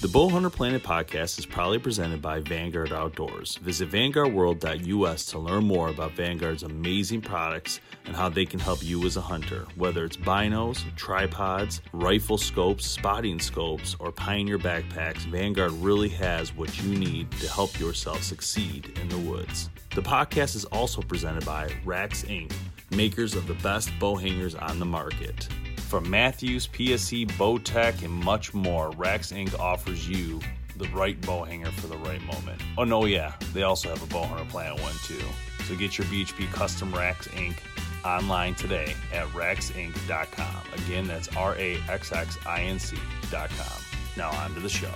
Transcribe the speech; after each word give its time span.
The 0.00 0.08
Bowhunter 0.08 0.50
Planet 0.50 0.82
podcast 0.82 1.38
is 1.38 1.44
proudly 1.44 1.78
presented 1.78 2.22
by 2.22 2.40
Vanguard 2.40 2.90
Outdoors. 2.90 3.56
Visit 3.56 3.90
vanguardworld.us 3.90 5.26
to 5.26 5.38
learn 5.38 5.64
more 5.64 5.90
about 5.90 6.12
Vanguard's 6.12 6.62
amazing 6.62 7.20
products 7.20 7.82
and 8.06 8.16
how 8.16 8.30
they 8.30 8.46
can 8.46 8.60
help 8.60 8.82
you 8.82 9.04
as 9.04 9.18
a 9.18 9.20
hunter. 9.20 9.66
Whether 9.76 10.06
it's 10.06 10.16
binos, 10.16 10.82
tripods, 10.96 11.82
rifle 11.92 12.38
scopes, 12.38 12.86
spotting 12.86 13.38
scopes, 13.38 13.94
or 13.98 14.10
Pioneer 14.10 14.58
backpacks, 14.58 15.26
Vanguard 15.26 15.72
really 15.72 16.08
has 16.08 16.56
what 16.56 16.82
you 16.82 16.98
need 16.98 17.30
to 17.32 17.46
help 17.50 17.78
yourself 17.78 18.22
succeed 18.22 18.98
in 19.02 19.08
the 19.10 19.18
woods. 19.18 19.68
The 19.94 20.00
podcast 20.00 20.56
is 20.56 20.64
also 20.64 21.02
presented 21.02 21.44
by 21.44 21.68
Raxx 21.84 22.24
Inc., 22.24 22.54
makers 22.90 23.34
of 23.34 23.46
the 23.46 23.54
best 23.54 23.90
bow 23.98 24.16
hangers 24.16 24.54
on 24.54 24.78
the 24.78 24.86
market. 24.86 25.46
From 25.90 26.08
Mathews, 26.08 26.68
PSE, 26.68 27.26
Bowtech, 27.32 28.04
and 28.04 28.12
much 28.12 28.54
more, 28.54 28.92
Raxx 28.92 29.36
Inc. 29.36 29.58
offers 29.58 30.08
you 30.08 30.38
the 30.76 30.86
right 30.90 31.20
bow 31.22 31.42
hanger 31.42 31.72
for 31.72 31.88
the 31.88 31.96
right 31.96 32.22
moment. 32.22 32.62
Oh, 32.78 32.84
no, 32.84 33.06
yeah, 33.06 33.32
they 33.52 33.64
also 33.64 33.88
have 33.88 34.00
a 34.00 34.06
bow 34.06 34.22
hunter 34.22 34.48
planet 34.48 34.80
one 34.80 34.94
too. 35.02 35.20
So 35.64 35.74
get 35.74 35.98
your 35.98 36.06
BHP 36.06 36.46
Custom 36.52 36.92
Raxx 36.92 37.26
Inc. 37.30 37.56
online 38.04 38.54
today 38.54 38.94
at 39.12 39.26
raxxinc.com. 39.30 40.62
Again, 40.86 41.08
that's 41.08 41.26
R 41.36 41.56
A 41.56 41.76
X 41.88 42.12
X 42.12 42.38
I 42.46 42.62
N 42.62 42.78
C.com. 42.78 43.82
Now 44.16 44.30
on 44.30 44.54
to 44.54 44.60
the 44.60 44.68
show. 44.68 44.94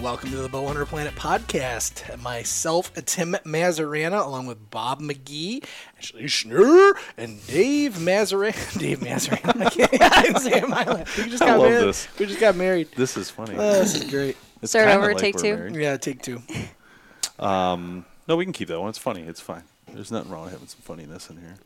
Welcome 0.00 0.30
to 0.30 0.36
the 0.36 0.48
Bowhunter 0.48 0.86
Planet 0.86 1.14
podcast. 1.14 2.20
Myself, 2.22 2.92
Tim 3.06 3.32
Mazarana, 3.44 4.24
along 4.24 4.46
with 4.46 4.70
Bob 4.70 5.00
McGee, 5.00 5.64
Ashley 5.98 6.24
Schnur, 6.24 6.92
and 7.16 7.44
Dave 7.46 7.94
Mazarana. 7.94 8.78
Dave 8.78 9.00
Mazarana. 9.00 9.66
I 9.66 9.70
can't 9.70 9.92
even 10.28 10.40
say 10.40 10.58
it 10.58 10.68
my 10.68 10.84
way. 10.84 11.04
We 11.16 11.24
just 11.30 11.42
I 11.42 11.46
got 11.46 11.58
love 11.58 11.70
married. 11.70 11.86
this. 11.88 12.08
We 12.18 12.26
just 12.26 12.40
got 12.40 12.56
married. 12.56 12.88
This 12.94 13.16
is 13.16 13.30
funny. 13.30 13.54
Oh, 13.56 13.72
this 13.72 13.94
is 13.94 14.08
great. 14.10 14.36
It's 14.62 14.72
Start 14.72 14.86
kinda 14.88 15.02
over, 15.02 15.12
like 15.12 15.20
take 15.20 15.34
we're 15.36 15.42
two. 15.42 15.56
married. 15.56 15.74
Yeah, 15.76 15.96
take 15.98 16.22
two. 16.22 16.40
No, 17.38 18.04
we 18.36 18.44
can 18.46 18.52
keep 18.54 18.68
that 18.68 18.80
one. 18.80 18.88
It's 18.88 18.96
funny. 18.98 19.20
It's 19.22 19.40
fine. 19.40 19.64
There's 19.92 20.10
nothing 20.10 20.32
wrong 20.32 20.44
with 20.44 20.52
having 20.52 20.66
some 20.68 20.80
funniness 20.80 21.28
in 21.28 21.36
here. 21.36 21.56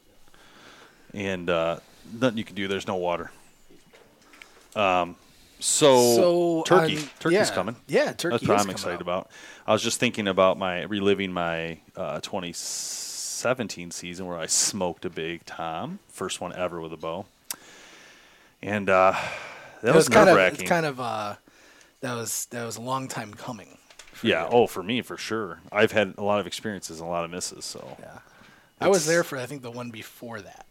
And 1.14 1.48
uh, 1.48 1.78
nothing 2.12 2.36
you 2.36 2.42
can 2.44 2.56
do. 2.56 2.66
There's 2.66 2.88
no 2.88 2.96
water. 2.96 3.30
Um, 4.74 5.14
so, 5.61 6.14
So 6.16 6.62
turkey. 6.66 6.97
on- 6.98 7.03
Turkey's 7.20 7.48
yeah. 7.48 7.55
coming. 7.55 7.77
Yeah, 7.86 8.12
turkey 8.12 8.36
That's 8.39 8.48
what 8.48 8.56
is 8.61 8.64
I'm 8.64 8.70
excited 8.70 8.94
out. 8.97 9.00
about. 9.03 9.30
I 9.66 9.72
was 9.72 9.83
just 9.83 10.00
thinking 10.00 10.26
about 10.28 10.59
my 10.59 10.82
reliving 10.82 11.32
my 11.32 11.78
uh, 11.97 12.21
2017 12.21 13.91
season 13.91 14.26
where 14.26 14.38
I 14.38 14.47
smoked 14.47 15.04
a 15.04 15.10
big 15.10 15.44
tom, 15.47 15.99
first 16.09 16.41
one 16.41 16.53
ever 16.54 16.81
with 16.81 16.93
a 16.93 16.97
bow, 16.97 17.26
and 18.62 18.88
uh, 18.91 19.12
that 19.82 19.88
It 19.91 19.94
was, 19.94 20.09
was 20.09 20.09
kind 20.09 20.28
of, 20.28 20.65
kind 20.66 20.87
of, 20.87 21.00
uh, 21.00 21.37
that 22.00 22.15
was 22.15 22.47
that 22.47 22.65
was 22.65 22.76
a 22.76 22.81
long 22.82 23.09
time 23.09 23.32
coming. 23.34 23.78
Yeah. 24.22 24.44
you. 24.44 24.49
Oh, 24.53 24.66
for 24.66 24.82
me, 24.82 25.00
for 25.03 25.16
sure. 25.16 25.60
I've 25.72 25.93
had 25.93 26.15
a 26.19 26.22
lot 26.22 26.41
of 26.41 26.47
experiences 26.47 27.00
and 27.00 27.09
a 27.09 27.10
lot 27.10 27.25
of 27.25 27.31
misses. 27.31 27.65
So 27.65 27.97
Yeah. 28.00 28.19
I 28.81 28.88
was 28.88 29.06
there 29.06 29.22
for 29.25 29.38
I 29.38 29.47
think 29.47 29.62
the 29.62 29.70
one 29.70 29.91
before 29.91 30.41
that, 30.41 30.66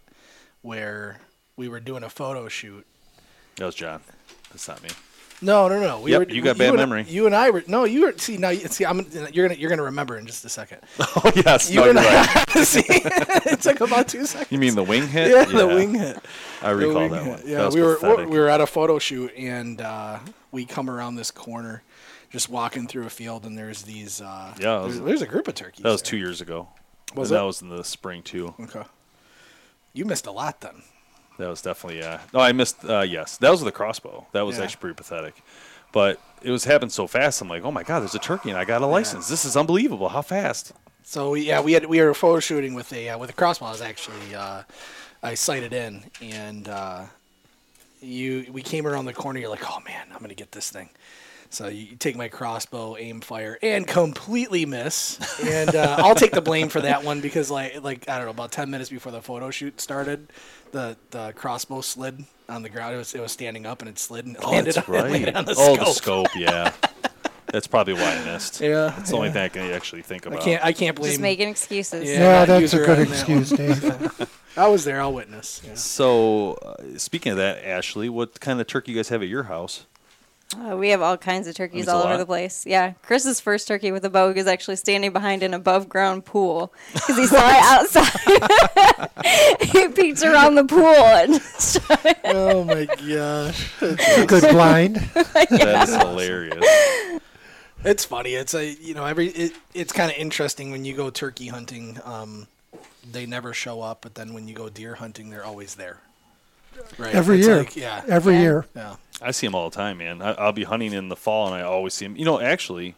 where 0.61 1.19
we 1.55 1.67
were 1.67 1.79
doing 1.79 2.03
a 2.03 2.09
photo 2.09 2.47
shoot. 2.47 2.85
that 3.55 3.65
was 3.65 3.75
John. 3.75 4.01
That's 4.51 4.67
not 4.67 4.81
me. 4.83 4.89
No, 5.41 5.69
no, 5.69 5.79
no. 5.79 6.01
We 6.01 6.11
Yep, 6.11 6.27
were, 6.27 6.33
you 6.33 6.41
got 6.41 6.55
we- 6.55 6.59
bad 6.59 6.69
and- 6.69 6.77
memory. 6.77 7.05
You 7.07 7.25
and 7.25 7.33
I 7.33 7.49
were 7.49 7.63
no. 7.65 7.85
You 7.85 8.01
were 8.01 8.13
see 8.17 8.35
now. 8.37 8.51
See, 8.51 8.85
I'm 8.85 9.07
you're 9.31 9.47
gonna 9.47 9.57
you're 9.59 9.69
gonna 9.69 9.83
remember 9.83 10.17
in 10.17 10.25
just 10.27 10.43
a 10.43 10.49
second. 10.49 10.79
Oh 10.99 11.31
yes, 11.33 11.69
You 11.71 11.77
no, 11.79 11.89
and 11.91 11.99
you're 11.99 12.07
I, 12.09 12.43
right. 12.55 12.65
see, 12.65 12.83
it 12.89 13.61
took 13.61 13.79
about 13.79 14.09
two 14.09 14.25
seconds. 14.25 14.51
You 14.51 14.57
mean 14.57 14.75
the 14.75 14.83
wing 14.83 15.07
hit? 15.07 15.31
yeah, 15.31 15.45
the 15.45 15.65
wing 15.67 15.93
hit. 15.95 16.19
I 16.61 16.71
recall 16.71 17.07
that 17.07 17.23
hit. 17.23 17.29
one. 17.31 17.41
Yeah, 17.45 17.57
that 17.59 17.65
was 17.67 17.75
we 17.75 17.81
were 17.81 17.95
pathetic. 17.95 18.29
we 18.29 18.37
were 18.37 18.49
at 18.49 18.59
a 18.59 18.67
photo 18.67 18.99
shoot 18.99 19.31
and 19.37 19.79
uh, 19.79 20.19
we 20.51 20.65
come 20.65 20.89
around 20.89 21.15
this 21.15 21.31
corner, 21.31 21.83
just 22.31 22.49
walking 22.49 22.85
through 22.87 23.05
a 23.05 23.09
field 23.09 23.45
and 23.45 23.57
there's 23.57 23.83
these. 23.83 24.19
Uh, 24.19 24.53
Yeah, 24.59 24.79
it 24.79 24.81
there's, 24.81 24.85
was- 24.95 25.01
there's 25.01 25.21
a 25.21 25.27
group 25.27 25.47
of 25.47 25.55
turkeys. 25.55 25.83
that 25.83 25.89
was 25.89 26.01
there. 26.01 26.09
two 26.09 26.17
years 26.17 26.41
ago. 26.41 26.67
Was 27.15 27.31
and 27.31 27.37
it? 27.37 27.39
That 27.39 27.45
was 27.45 27.61
in 27.61 27.69
the 27.69 27.83
spring 27.85 28.23
too. 28.23 28.53
Okay. 28.59 28.83
You 29.93 30.03
missed 30.03 30.27
a 30.27 30.31
lot 30.31 30.59
then. 30.59 30.83
That 31.39 31.49
was 31.49 31.61
definitely 31.61 31.99
yeah. 31.99 32.19
No, 32.33 32.39
I 32.41 32.51
missed. 32.51 32.83
Uh, 32.85 32.99
yes, 33.01 33.37
that 33.37 33.49
was 33.49 33.61
with 33.63 33.73
a 33.73 33.75
crossbow. 33.75 34.27
That 34.33 34.41
was 34.41 34.57
Yeah. 34.57 34.65
actually 34.65 34.81
pretty 34.81 34.95
pathetic. 34.95 35.41
But 35.91 36.21
it 36.43 36.51
was 36.51 36.65
happened 36.65 36.91
so 36.91 37.07
fast. 37.07 37.41
I'm 37.41 37.47
like, 37.49 37.63
oh 37.63 37.71
my 37.71 37.81
god, 37.83 38.01
there's 38.01 38.13
a 38.13 38.19
turkey 38.19 38.49
and 38.51 38.59
I 38.59 38.65
got 38.65 38.81
a 38.81 38.85
license. 38.85 39.27
This 39.27 39.43
is 39.45 39.57
unbelievable. 39.57 40.09
How 40.09 40.21
fast? 40.21 40.73
So 41.03 41.33
yeah, 41.33 41.61
we 41.61 41.71
had 41.73 41.85
we 41.87 41.99
were 42.01 42.13
photo 42.13 42.39
shooting 42.39 42.75
with 42.75 42.93
a 42.93 43.09
uh, 43.09 43.17
with 43.17 43.31
a 43.31 43.33
crossbow. 43.33 43.65
I 43.65 43.71
was 43.71 43.81
actually 43.81 44.35
uh, 44.35 44.63
I 45.23 45.33
sighted 45.33 45.73
in, 45.73 46.03
and 46.21 46.67
uh, 46.67 47.05
you 48.01 48.45
we 48.51 48.61
came 48.61 48.85
around 48.85 49.05
the 49.05 49.13
corner. 49.13 49.39
You're 49.39 49.49
like, 49.49 49.67
oh 49.69 49.79
man, 49.85 50.07
I'm 50.13 50.19
gonna 50.19 50.35
get 50.35 50.51
this 50.51 50.69
thing. 50.69 50.89
So 51.51 51.67
you 51.67 51.95
take 51.95 52.15
my 52.15 52.27
crossbow, 52.27 52.95
aim, 52.97 53.21
fire, 53.21 53.57
and 53.63 53.87
completely 53.87 54.67
miss. 54.67 55.17
And 55.43 55.75
uh, 55.75 55.95
I'll 55.97 56.13
take 56.13 56.31
the 56.31 56.41
blame 56.41 56.69
for 56.69 56.79
that 56.81 57.03
one 57.03 57.21
because 57.21 57.49
like 57.49 57.81
like 57.83 58.07
I 58.07 58.17
don't 58.17 58.25
know 58.25 58.31
about 58.31 58.51
ten 58.51 58.69
minutes 58.69 58.91
before 58.91 59.11
the 59.11 59.21
photo 59.21 59.49
shoot 59.49 59.81
started, 59.81 60.31
the 60.71 60.97
the 61.11 61.33
crossbow 61.33 61.81
slid 61.81 62.23
on 62.47 62.63
the 62.63 62.69
ground. 62.69 62.95
It 62.95 62.97
was 62.97 63.13
it 63.13 63.21
was 63.21 63.31
standing 63.31 63.65
up 63.65 63.81
and 63.81 63.89
it 63.89 63.99
slid 63.99 64.25
and 64.25 64.35
it 64.35 64.43
landed, 64.43 64.75
That's 64.75 64.89
on, 64.89 64.95
right. 64.95 65.11
landed 65.11 65.35
on 65.35 65.45
the 65.45 65.55
oh, 65.57 65.75
scope. 65.75 65.79
the 65.79 65.93
scope. 65.93 66.27
Yeah, 66.35 66.73
that's 67.47 67.67
probably 67.67 67.93
why 67.93 68.15
I 68.15 68.25
missed. 68.25 68.61
Yeah, 68.61 68.97
it's 68.99 69.11
the 69.11 69.17
only 69.17 69.31
thing 69.31 69.43
I 69.43 69.49
can 69.49 69.71
actually 69.71 70.01
think 70.01 70.25
I 70.25 70.31
about. 70.31 70.41
can't 70.41 70.63
I 70.63 70.73
can't 70.73 70.95
blame. 70.95 71.11
Just 71.11 71.21
making 71.21 71.49
excuses. 71.49 72.07
Yeah. 72.07 72.19
Yeah, 72.19 72.45
not 72.45 72.47
that's 72.47 72.73
a 72.73 72.77
good 72.77 72.89
on 72.89 73.05
that 73.05 73.09
excuse, 73.09 73.49
Dave. 73.49 74.29
I 74.57 74.67
was 74.67 74.83
there. 74.83 74.99
I'll 74.99 75.13
witness. 75.13 75.61
Yeah. 75.63 75.75
So, 75.75 76.53
uh, 76.55 76.97
speaking 76.97 77.31
of 77.31 77.37
that, 77.37 77.63
Ashley, 77.65 78.09
what 78.09 78.39
kind 78.39 78.59
of 78.59 78.67
turkey 78.67 78.91
you 78.91 78.97
guys 78.97 79.09
have 79.09 79.21
at 79.21 79.29
your 79.29 79.43
house? 79.43 79.85
Uh, 80.57 80.75
we 80.75 80.89
have 80.89 81.01
all 81.01 81.15
kinds 81.15 81.47
of 81.47 81.53
turkeys 81.53 81.87
all 81.87 82.01
over 82.01 82.17
the 82.17 82.25
place. 82.25 82.65
Yeah, 82.65 82.93
Chris's 83.03 83.39
first 83.39 83.67
turkey 83.67 83.91
with 83.91 84.03
a 84.03 84.09
bow 84.09 84.29
is 84.31 84.47
actually 84.47 84.77
standing 84.77 85.13
behind 85.13 85.43
an 85.43 85.53
above 85.53 85.87
ground 85.87 86.25
pool 86.25 86.73
because 86.93 87.17
he 87.17 87.27
saw 87.27 87.47
it 87.49 87.61
outside. 87.63 89.11
he 89.61 89.87
peeked 89.89 90.23
around 90.23 90.55
the 90.55 90.63
pool 90.63 90.85
and 90.85 91.39
Oh 92.25 92.63
my 92.63 92.85
gosh. 92.85 93.79
Good 94.25 94.51
blind. 94.51 94.95
That 95.13 95.87
is 95.87 95.95
hilarious. 95.95 97.19
It's 97.83 98.03
funny. 98.05 98.33
It's 98.33 98.53
a 98.55 98.73
you 98.73 98.93
know 98.93 99.05
every 99.05 99.27
it, 99.27 99.53
it's 99.73 99.93
kind 99.93 100.11
of 100.11 100.17
interesting 100.17 100.71
when 100.71 100.83
you 100.83 100.95
go 100.95 101.09
turkey 101.11 101.47
hunting. 101.47 101.99
Um, 102.03 102.47
they 103.09 103.25
never 103.25 103.53
show 103.53 103.81
up, 103.81 104.01
but 104.01 104.15
then 104.15 104.33
when 104.33 104.47
you 104.47 104.55
go 104.55 104.67
deer 104.69 104.95
hunting, 104.95 105.29
they're 105.29 105.45
always 105.45 105.75
there. 105.75 106.01
Right. 106.97 107.13
Every 107.15 107.37
It's 107.39 107.47
year. 107.47 107.57
like- 107.57 107.75
yeah. 107.75 108.03
Every 108.07 108.35
Yeah. 108.35 108.41
year. 108.41 108.65
yeah. 108.75 108.95
I 109.21 109.31
see 109.31 109.47
them 109.47 109.55
all 109.55 109.69
the 109.69 109.75
time, 109.75 109.97
man. 109.97 110.21
I, 110.21 110.31
I'll 110.33 110.51
be 110.53 110.63
hunting 110.63 110.93
in 110.93 111.09
the 111.09 111.15
fall, 111.15 111.45
and 111.47 111.55
I 111.55 111.61
always 111.61 111.93
see 111.93 112.05
them. 112.05 112.15
You 112.15 112.25
know, 112.25 112.39
actually, 112.39 112.95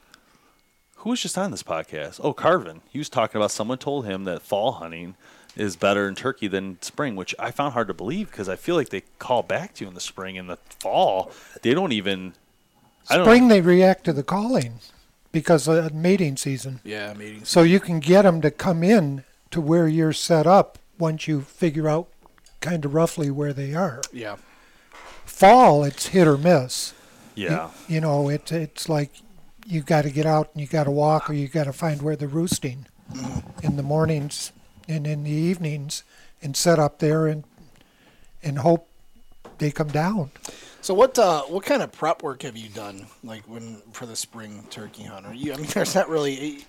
who 0.98 1.10
was 1.12 1.22
just 1.22 1.38
on 1.38 1.50
this 1.52 1.64
podcast? 1.64 2.20
Oh, 2.24 2.34
Carvin. 2.34 2.82
He 2.90 3.00
was 3.00 3.10
talking 3.10 3.38
about 3.42 3.52
someone 3.52 3.78
told 3.80 4.06
him 4.06 4.24
that 4.26 4.42
fall 4.44 4.74
hunting 4.74 5.16
is 5.56 5.76
better 5.76 6.08
in 6.08 6.16
turkey 6.16 6.48
than 6.48 6.82
spring, 6.82 7.16
which 7.16 7.34
I 7.40 7.52
found 7.52 7.74
hard 7.74 7.88
to 7.88 7.94
believe 7.94 8.30
because 8.30 8.48
I 8.48 8.56
feel 8.56 8.76
like 8.76 8.90
they 8.90 9.02
call 9.20 9.42
back 9.44 9.74
to 9.76 9.84
you 9.84 9.88
in 9.88 9.96
the 9.96 10.00
spring 10.00 10.38
and 10.38 10.50
the 10.50 10.58
fall. 10.80 11.32
They 11.64 11.74
don't 11.74 11.92
even. 11.92 12.34
I 13.10 13.18
don't 13.18 13.26
Spring, 13.26 13.48
know. 13.48 13.56
they 13.56 13.62
react 13.62 14.04
to 14.06 14.14
the 14.14 14.22
calling 14.24 14.76
because 15.32 15.68
of 15.68 15.92
mating 15.94 16.38
season. 16.38 16.82
Yeah. 16.84 17.14
Meetings. 17.16 17.50
So 17.50 17.64
you 17.64 17.80
can 17.80 18.00
get 18.00 18.22
them 18.22 18.42
to 18.42 18.52
come 18.52 18.84
in 18.84 19.24
to 19.50 19.60
where 19.60 19.88
you're 19.88 20.14
set 20.14 20.46
up 20.46 20.78
once 21.00 21.28
you 21.28 21.42
figure 21.42 21.90
out 21.90 22.08
kind 22.62 22.86
of 22.86 22.94
roughly 22.94 23.30
where 23.30 23.54
they 23.54 23.74
are. 23.74 24.02
Yeah. 24.14 24.38
Fall, 25.26 25.84
it's 25.84 26.08
hit 26.08 26.28
or 26.28 26.38
miss. 26.38 26.94
Yeah. 27.36 27.72
You 27.88 28.02
know, 28.02 28.30
it's 28.30 28.52
it's 28.52 28.88
like 28.88 29.12
you 29.66 29.82
got 29.82 30.04
to 30.04 30.10
get 30.10 30.26
out 30.26 30.50
and 30.54 30.62
you 30.62 30.68
got 30.68 30.86
to 30.86 30.92
walk 30.92 31.30
or 31.30 31.34
you 31.34 31.48
got 31.48 31.66
to 31.66 31.74
find 31.74 32.02
where 32.02 32.16
they're 32.16 32.28
roosting 32.28 32.86
in 33.64 33.76
the 33.76 33.84
mornings 33.84 34.52
and 34.88 35.06
in 35.06 35.24
the 35.24 35.32
evenings 35.32 36.04
and 36.42 36.56
set 36.56 36.80
up 36.80 37.00
there 37.00 37.28
and 37.28 37.44
and 38.44 38.60
hope 38.60 38.88
they 39.58 39.72
come 39.72 39.90
down. 39.90 40.32
So 40.82 40.94
what 40.94 41.18
uh, 41.20 41.44
what 41.44 41.64
kind 41.64 41.82
of 41.82 41.92
prep 41.92 42.24
work 42.24 42.42
have 42.42 42.58
you 42.58 42.70
done, 42.70 43.06
like 43.24 43.44
when 43.44 43.82
for 43.94 44.06
the 44.06 44.16
spring 44.16 44.66
turkey 44.70 45.04
hunt? 45.04 45.28
Are 45.28 45.34
you, 45.34 45.54
I 45.54 45.58
mean, 45.58 45.66
there's 45.74 45.96
not 45.96 46.10
really. 46.10 46.66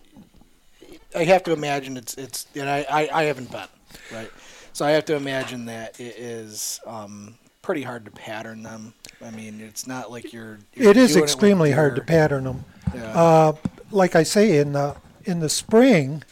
I 1.15 1.25
have 1.25 1.43
to 1.44 1.53
imagine 1.53 1.97
it's 1.97 2.15
it's, 2.15 2.47
and 2.55 2.69
I, 2.69 2.87
I, 2.91 3.09
I 3.12 3.23
haven't 3.25 3.50
been, 3.50 3.69
right? 4.12 4.31
So 4.72 4.84
I 4.86 4.92
have 4.92 5.04
to 5.06 5.16
imagine 5.16 5.66
that 5.66 6.00
it 6.00 6.16
is 6.19 6.80
um, 6.86 7.36
pretty 7.60 7.82
hard 7.82 8.04
to 8.06 8.10
pattern 8.10 8.62
them. 8.62 8.94
I 9.24 9.30
mean, 9.30 9.60
it's 9.60 9.86
not 9.86 10.10
like 10.10 10.32
you're. 10.32 10.58
you're 10.74 10.90
It 10.90 10.96
is 10.96 11.16
extremely 11.16 11.72
hard 11.72 11.96
to 11.96 12.02
pattern 12.02 12.44
them. 12.44 12.64
Yeah. 12.94 13.04
Uh, 13.12 13.52
like 13.90 14.16
I 14.16 14.22
say, 14.22 14.58
in 14.58 14.72
the 14.72 14.96
in 15.24 15.40
the 15.40 15.48
spring, 15.48 16.24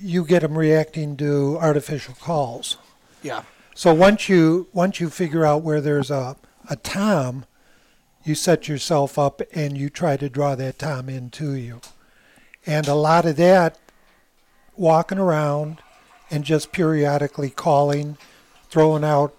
you 0.00 0.24
get 0.24 0.42
them 0.42 0.56
reacting 0.58 1.16
to 1.18 1.58
artificial 1.60 2.14
calls. 2.14 2.76
yeah. 3.22 3.42
So 3.74 3.92
once 3.92 4.28
you 4.30 4.68
once 4.72 5.00
you 5.00 5.10
figure 5.10 5.44
out 5.44 5.62
where 5.62 5.82
there's 5.82 6.10
a 6.10 6.36
a 6.70 6.76
tom, 6.76 7.44
you 8.24 8.34
set 8.34 8.68
yourself 8.68 9.18
up 9.18 9.42
and 9.52 9.76
you 9.76 9.90
try 9.90 10.16
to 10.16 10.30
draw 10.30 10.54
that 10.54 10.78
tom 10.78 11.10
into 11.10 11.52
you. 11.52 11.82
And 12.64 12.88
a 12.88 12.94
lot 12.94 13.26
of 13.26 13.36
that 13.36 13.78
walking 14.76 15.18
around 15.18 15.82
and 16.30 16.44
just 16.44 16.72
periodically 16.72 17.50
calling, 17.50 18.16
throwing 18.68 19.04
out 19.04 19.34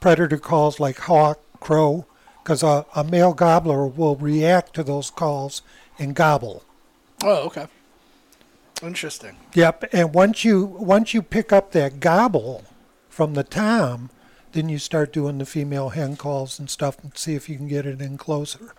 predator 0.00 0.38
calls 0.38 0.80
like 0.80 0.98
hawk, 1.00 1.40
crow, 1.60 2.06
because 2.42 2.62
a, 2.62 2.86
a 2.94 3.02
male 3.02 3.34
gobbler 3.34 3.86
will 3.86 4.16
react 4.16 4.74
to 4.74 4.82
those 4.82 5.10
calls 5.10 5.62
and 5.98 6.14
gobble. 6.14 6.62
Oh, 7.24 7.46
okay. 7.46 7.66
Interesting. 8.82 9.36
Yep, 9.54 9.86
and 9.92 10.14
once 10.14 10.44
you 10.44 10.64
once 10.64 11.14
you 11.14 11.22
pick 11.22 11.52
up 11.52 11.72
that 11.72 11.98
gobble 11.98 12.64
from 13.08 13.34
the 13.34 13.42
tom, 13.42 14.10
then 14.52 14.68
you 14.68 14.78
start 14.78 15.12
doing 15.12 15.38
the 15.38 15.46
female 15.46 15.90
hen 15.90 16.16
calls 16.16 16.58
and 16.58 16.68
stuff 16.68 17.02
and 17.02 17.16
see 17.16 17.34
if 17.34 17.48
you 17.48 17.56
can 17.56 17.68
get 17.68 17.86
it 17.86 18.00
in 18.00 18.18
closer. 18.18 18.74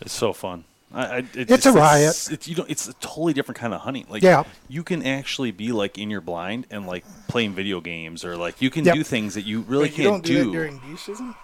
It's 0.00 0.12
so 0.12 0.32
fun. 0.32 0.64
I, 0.94 1.04
I, 1.04 1.18
it, 1.34 1.50
It's 1.50 1.66
a 1.66 1.72
riot. 1.72 2.10
It's, 2.10 2.30
it's, 2.30 2.48
you 2.48 2.54
know, 2.56 2.64
it's 2.68 2.88
a 2.88 2.92
totally 2.94 3.32
different 3.32 3.58
kind 3.58 3.74
of 3.74 3.80
hunting. 3.80 4.06
Like, 4.08 4.22
Yeah. 4.22 4.44
you 4.68 4.82
can 4.84 5.04
actually 5.04 5.50
be 5.50 5.72
like 5.72 5.98
in 5.98 6.08
your 6.10 6.20
blind 6.20 6.66
and 6.70 6.86
like 6.86 7.04
playing 7.28 7.54
video 7.54 7.80
games, 7.80 8.24
or 8.24 8.36
like 8.36 8.62
you 8.62 8.70
can 8.70 8.84
Yep. 8.84 8.94
do 8.94 9.02
things 9.02 9.34
that 9.34 9.42
you 9.44 9.62
really 9.62 9.84
Wait, 9.84 9.98
you 9.98 10.04
can't 10.10 10.24
don't 10.24 10.24
do, 10.24 10.44
that 10.44 10.52
during 10.52 10.78
deer 10.78 10.96
season? 10.96 11.34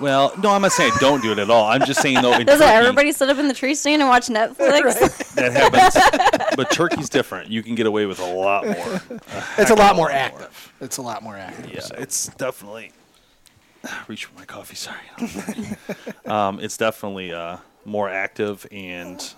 Well, 0.00 0.32
no, 0.42 0.50
I'm 0.50 0.62
not 0.62 0.72
saying 0.72 0.92
don't 1.00 1.22
do 1.22 1.32
it 1.32 1.38
at 1.38 1.50
all. 1.50 1.66
I'm 1.66 1.84
just 1.84 2.00
saying 2.00 2.22
though, 2.22 2.38
Doesn't 2.44 2.66
everybody 2.66 3.12
sit 3.12 3.28
up 3.28 3.38
in 3.38 3.46
the 3.48 3.54
tree 3.54 3.74
stand 3.74 4.00
and 4.02 4.08
watch 4.08 4.28
Netflix? 4.28 5.34
that 5.34 5.52
happens. 5.52 6.56
but 6.56 6.70
turkey's 6.70 7.08
different. 7.08 7.50
You 7.50 7.62
can 7.62 7.74
get 7.74 7.86
away 7.86 8.06
with 8.06 8.18
a 8.18 8.24
lot 8.34 8.64
more. 8.66 9.00
It's 9.58 9.70
a 9.70 9.74
lot 9.74 9.94
more 9.96 10.10
active. 10.10 10.72
It's 10.80 10.96
a 10.96 11.02
lot 11.02 11.22
more 11.22 11.36
active. 11.36 11.72
Yeah, 11.72 11.80
so. 11.80 11.94
it's 11.98 12.28
definitely. 12.36 12.92
Reach 14.08 14.24
for 14.26 14.38
my 14.38 14.44
coffee. 14.44 14.76
Sorry. 14.76 14.98
um, 16.26 16.58
it's 16.60 16.76
definitely 16.76 17.32
uh, 17.32 17.58
more 17.84 18.08
active 18.08 18.66
and. 18.70 19.34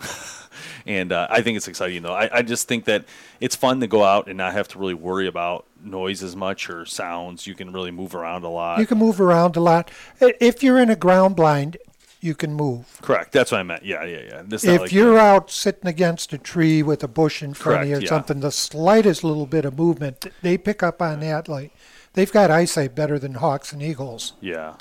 And 0.86 1.12
uh, 1.12 1.26
I 1.30 1.42
think 1.42 1.56
it's 1.56 1.68
exciting 1.68 2.02
though. 2.02 2.14
I, 2.14 2.38
I 2.38 2.42
just 2.42 2.68
think 2.68 2.84
that 2.86 3.04
it's 3.40 3.56
fun 3.56 3.80
to 3.80 3.86
go 3.86 4.04
out 4.04 4.28
and 4.28 4.36
not 4.36 4.52
have 4.52 4.68
to 4.68 4.78
really 4.78 4.94
worry 4.94 5.26
about 5.26 5.66
noise 5.82 6.22
as 6.22 6.34
much 6.34 6.68
or 6.70 6.84
sounds. 6.84 7.46
You 7.46 7.54
can 7.54 7.72
really 7.72 7.90
move 7.90 8.14
around 8.14 8.44
a 8.44 8.48
lot. 8.48 8.78
You 8.78 8.86
can 8.86 8.98
move 8.98 9.20
around 9.20 9.56
a 9.56 9.60
lot. 9.60 9.90
If 10.20 10.62
you're 10.62 10.78
in 10.78 10.90
a 10.90 10.96
ground 10.96 11.36
blind, 11.36 11.76
you 12.20 12.34
can 12.34 12.52
move. 12.52 12.98
Correct. 13.02 13.32
That's 13.32 13.50
what 13.50 13.60
I 13.60 13.62
meant. 13.62 13.84
Yeah, 13.84 14.04
yeah, 14.04 14.20
yeah. 14.20 14.42
It's 14.50 14.64
If 14.64 14.80
like- 14.82 14.92
you're 14.92 15.18
out 15.18 15.50
sitting 15.50 15.86
against 15.86 16.32
a 16.32 16.38
tree 16.38 16.82
with 16.82 17.02
a 17.02 17.08
bush 17.08 17.42
in 17.42 17.54
front 17.54 17.82
of 17.82 17.88
you 17.88 17.96
or 17.96 18.00
yeah. 18.00 18.08
something, 18.08 18.40
the 18.40 18.52
slightest 18.52 19.24
little 19.24 19.46
bit 19.46 19.64
of 19.64 19.78
movement, 19.78 20.26
they 20.42 20.58
pick 20.58 20.82
up 20.82 21.00
on 21.00 21.20
that. 21.20 21.48
Like 21.48 21.72
they've 22.14 22.32
got 22.32 22.50
eyesight 22.50 22.94
better 22.94 23.18
than 23.18 23.34
hawks 23.34 23.72
and 23.72 23.82
eagles. 23.82 24.34
yeah. 24.40 24.74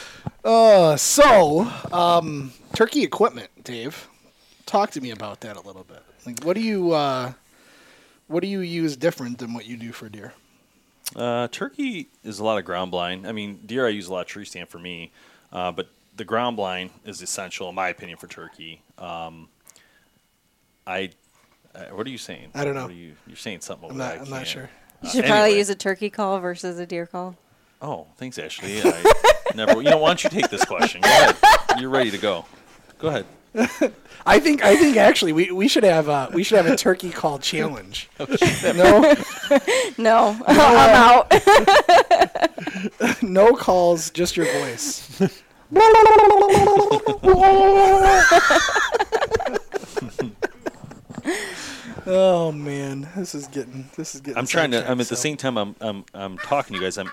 Uh, 0.44 0.96
so, 0.96 1.70
um, 1.92 2.54
turkey 2.74 3.04
equipment, 3.04 3.50
Dave. 3.64 4.08
Talk 4.66 4.92
to 4.92 5.02
me 5.02 5.12
about 5.12 5.42
that 5.42 5.58
a 5.58 5.62
little 5.62 5.84
bit. 5.84 6.02
Like, 6.26 6.44
what 6.44 6.56
do 6.56 6.62
you, 6.62 6.92
uh, 6.94 7.34
what 8.28 8.40
do 8.42 8.48
you 8.48 8.62
use 8.62 8.96
different 8.96 9.38
than 9.40 9.54
what 9.54 9.66
you 9.66 9.76
do 9.76 9.92
for 9.92 10.08
deer? 10.08 10.34
Uh, 11.16 11.48
turkey 11.50 12.08
is 12.24 12.40
a 12.40 12.44
lot 12.44 12.58
of 12.58 12.66
ground 12.66 12.92
blind. 12.92 13.28
I 13.28 13.32
mean, 13.32 13.60
deer 13.66 13.86
I 13.86 13.90
use 13.90 14.08
a 14.08 14.14
lot 14.14 14.22
of 14.22 14.28
tree 14.28 14.46
stand 14.46 14.70
for 14.70 14.80
me, 14.80 15.12
uh, 15.52 15.72
but 15.72 15.90
the 16.16 16.24
ground 16.26 16.56
blind 16.56 16.92
is 17.04 17.22
essential 17.22 17.68
in 17.70 17.76
my 17.76 17.90
opinion 17.90 18.18
for 18.18 18.28
turkey. 18.28 18.82
Um, 18.98 19.50
I, 20.88 21.10
uh, 21.76 21.86
what 21.88 22.06
are 22.08 22.12
you 22.12 22.18
saying? 22.18 22.52
I 22.56 22.64
don't 22.64 22.76
know. 22.76 22.84
What 22.84 22.92
are 22.92 22.96
you, 22.96 23.14
you're 23.28 23.36
saying 23.36 23.62
something 23.62 23.86
over 23.86 23.94
I'm 23.94 23.98
not, 23.98 24.18
I 24.18 24.22
I'm 24.22 24.26
can't. 24.28 24.48
sure. 24.48 24.70
You 25.02 25.10
should 25.10 25.26
Uh, 25.26 25.28
probably 25.28 25.44
anyway. 25.46 25.58
use 25.60 25.70
a 25.70 25.76
turkey 25.76 26.10
call 26.10 26.40
versus 26.40 26.78
a 26.80 26.86
deer 26.86 27.06
call. 27.06 27.36
Oh, 27.82 28.08
thanks, 28.18 28.38
Ashley. 28.38 28.82
I 28.84 29.14
never. 29.56 29.82
You 29.82 29.90
know, 29.90 29.98
why 30.00 30.10
don't 30.10 30.24
you 30.24 30.30
take 30.30 30.50
this 30.50 30.66
question? 30.66 31.02
Go 31.02 31.08
ahead. 31.10 31.36
You're 31.80 31.90
ready 31.90 32.12
to 32.12 32.18
go. 32.18 32.46
Go 33.00 33.08
ahead. 33.08 33.26
I 34.26 34.40
think, 34.40 34.64
I 34.64 34.76
think 34.76 34.98
actually 34.98 35.32
we, 35.34 35.52
we 35.52 35.68
should 35.70 35.84
have, 35.86 36.08
uh, 36.10 36.30
we 36.34 36.44
should 36.44 36.58
have 36.58 36.68
a 36.68 36.76
turkey 36.76 37.10
call 37.10 37.40
challenge. 37.40 38.10
Oh, 38.20 38.28
no, 38.76 39.16
No, 39.98 40.38
I'm 40.46 41.30
out. 41.30 41.32
no 43.24 43.56
calls, 43.56 44.12
just 44.12 44.36
your 44.38 44.46
voice. 44.46 45.20
Oh 52.08 52.52
man, 52.52 53.08
this 53.16 53.36
is 53.36 53.48
getting, 53.48 53.90
this 53.96 54.16
is 54.16 54.22
getting. 54.22 54.38
I'm 54.38 54.46
trying 54.46 54.72
to. 54.72 54.90
I'm 54.90 55.00
at 55.00 55.08
the 55.08 55.16
same 55.16 55.38
time. 55.38 55.58
I'm. 55.58 55.76
I'm. 55.82 56.06
I'm 56.14 56.38
talking 56.38 56.76
to 56.76 56.80
you 56.80 56.86
guys. 56.86 56.98
I'm. 56.98 57.10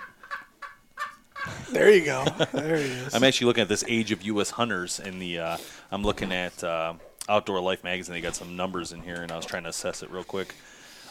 There 1.71 1.91
you 1.91 2.05
go. 2.05 2.25
There 2.53 2.77
he 2.77 2.85
is. 2.85 3.15
I'm 3.15 3.23
actually 3.23 3.47
looking 3.47 3.63
at 3.63 3.69
this 3.69 3.85
age 3.87 4.11
of 4.11 4.23
U.S. 4.23 4.51
hunters 4.51 5.01
in 5.01 5.19
the. 5.19 5.39
Uh, 5.39 5.57
I'm 5.91 6.03
looking 6.03 6.33
at 6.33 6.63
uh, 6.65 6.95
Outdoor 7.29 7.61
Life 7.61 7.85
magazine. 7.85 8.15
They 8.15 8.21
got 8.21 8.35
some 8.35 8.57
numbers 8.57 8.93
in 8.93 9.03
here, 9.03 9.23
and 9.23 9.31
I 9.31 9.37
was 9.37 9.47
trying 9.47 9.65
to 9.65 9.69
assess 9.69 10.03
it 10.03 10.11
real 10.11 10.25
quick. 10.25 10.55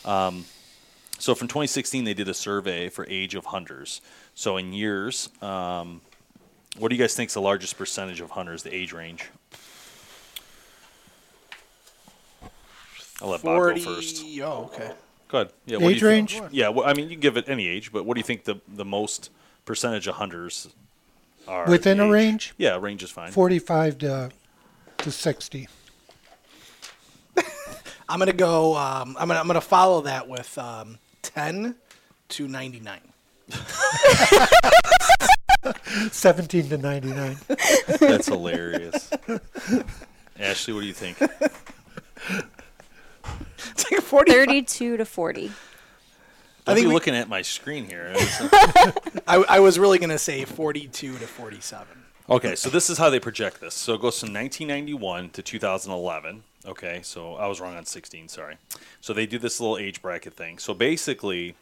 Um, 0.04 0.46
so 1.18 1.34
from 1.34 1.48
2016, 1.48 2.04
they 2.04 2.14
did 2.14 2.28
a 2.28 2.34
survey 2.34 2.90
for 2.90 3.06
age 3.10 3.36
of 3.36 3.46
hunters. 3.46 4.02
So 4.34 4.58
in 4.58 4.74
years, 4.74 5.30
um, 5.42 6.02
what 6.78 6.90
do 6.90 6.96
you 6.96 7.02
guys 7.02 7.16
think 7.16 7.30
is 7.30 7.34
the 7.34 7.42
largest 7.42 7.78
percentage 7.78 8.20
of 8.20 8.32
hunters? 8.32 8.64
The 8.64 8.74
age 8.74 8.92
range. 8.92 9.30
I'll 13.22 13.30
let 13.30 13.42
Bob 13.44 13.76
go 13.76 13.78
first. 13.82 14.24
Oh, 14.42 14.70
okay. 14.74 14.92
Go 15.28 15.40
ahead. 15.40 15.54
Yeah. 15.66 15.78
What 15.78 15.82
do 15.84 15.90
Age 15.90 16.02
you 16.02 16.08
think- 16.10 16.32
range? 16.32 16.42
Yeah. 16.52 16.70
Well, 16.70 16.86
I 16.86 16.94
mean, 16.94 17.06
you 17.06 17.12
can 17.12 17.20
give 17.22 17.38
it 17.38 17.48
any 17.50 17.68
age, 17.68 17.92
but 17.92 18.06
what 18.06 18.16
do 18.16 18.20
you 18.20 18.24
think 18.24 18.44
the 18.44 18.62
the 18.68 18.86
most 18.86 19.30
percentage 19.66 20.08
of 20.08 20.16
hunters 20.16 20.68
are 21.48 21.66
Within 21.70 22.00
a 22.00 22.06
age? 22.06 22.12
range? 22.12 22.54
Yeah, 22.58 22.78
range 22.80 23.04
is 23.04 23.12
fine. 23.12 23.32
45 23.32 23.98
to, 24.00 24.32
to 25.00 25.12
60. 25.12 25.68
I'm 28.10 28.20
gonna 28.20 28.34
go. 28.34 28.76
Um, 28.76 29.16
I'm 29.20 29.28
gonna. 29.28 29.40
I'm 29.40 29.48
gonna 29.48 29.62
follow 29.62 30.02
that 30.02 30.28
with 30.28 30.58
um, 30.58 30.98
10 31.24 31.76
to 32.30 32.48
99. 32.48 33.00
17 36.12 36.70
to 36.70 36.78
99. 36.78 37.38
That's 38.00 38.28
hilarious. 38.28 39.10
Ashley, 40.40 40.74
what 40.74 40.82
do 40.82 40.88
you 40.88 40.94
think? 40.94 41.18
It's 43.78 43.92
like 43.92 44.02
40. 44.02 44.32
32 44.32 44.98
to 44.98 45.06
40. 45.06 45.42
Don't 45.48 46.76
think 46.76 46.86
be 46.86 46.88
we- 46.88 46.94
looking 46.94 47.14
at 47.16 47.28
my 47.28 47.42
screen 47.42 47.86
here. 47.86 48.14
I, 49.28 49.44
I 49.50 49.60
was 49.60 49.78
really 49.78 50.00
gonna 50.00 50.18
say 50.18 50.46
42 50.46 51.18
to 51.18 51.28
47. 51.28 51.88
okay, 52.30 52.56
so 52.56 52.70
this 52.70 52.90
is 52.90 52.98
how 52.98 53.10
they 53.10 53.20
project 53.20 53.60
this. 53.62 53.74
So 53.76 53.94
it 53.96 54.02
goes 54.02 54.20
from 54.20 54.34
1991 54.34 55.30
to 55.32 55.42
2011. 55.42 56.44
Okay, 56.66 57.02
so 57.04 57.36
I 57.36 57.46
was 57.48 57.60
wrong 57.62 57.76
on 57.76 57.86
16. 57.86 58.30
Sorry. 58.30 58.56
So 59.02 59.14
they 59.14 59.26
do 59.28 59.38
this 59.38 59.60
little 59.60 59.78
age 59.78 60.02
bracket 60.02 60.34
thing. 60.34 60.58
So 60.58 60.74
basically, 60.74 61.56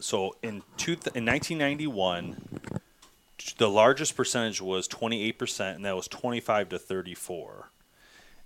so 0.00 0.34
in 0.42 0.62
two 0.78 0.92
in 1.14 1.26
1991, 1.26 2.36
the 3.58 3.68
largest 3.68 4.16
percentage 4.16 4.60
was 4.60 4.88
28 4.88 5.38
percent, 5.38 5.76
and 5.76 5.84
that 5.84 5.94
was 5.94 6.08
25 6.08 6.70
to 6.70 6.78
34. 6.78 7.68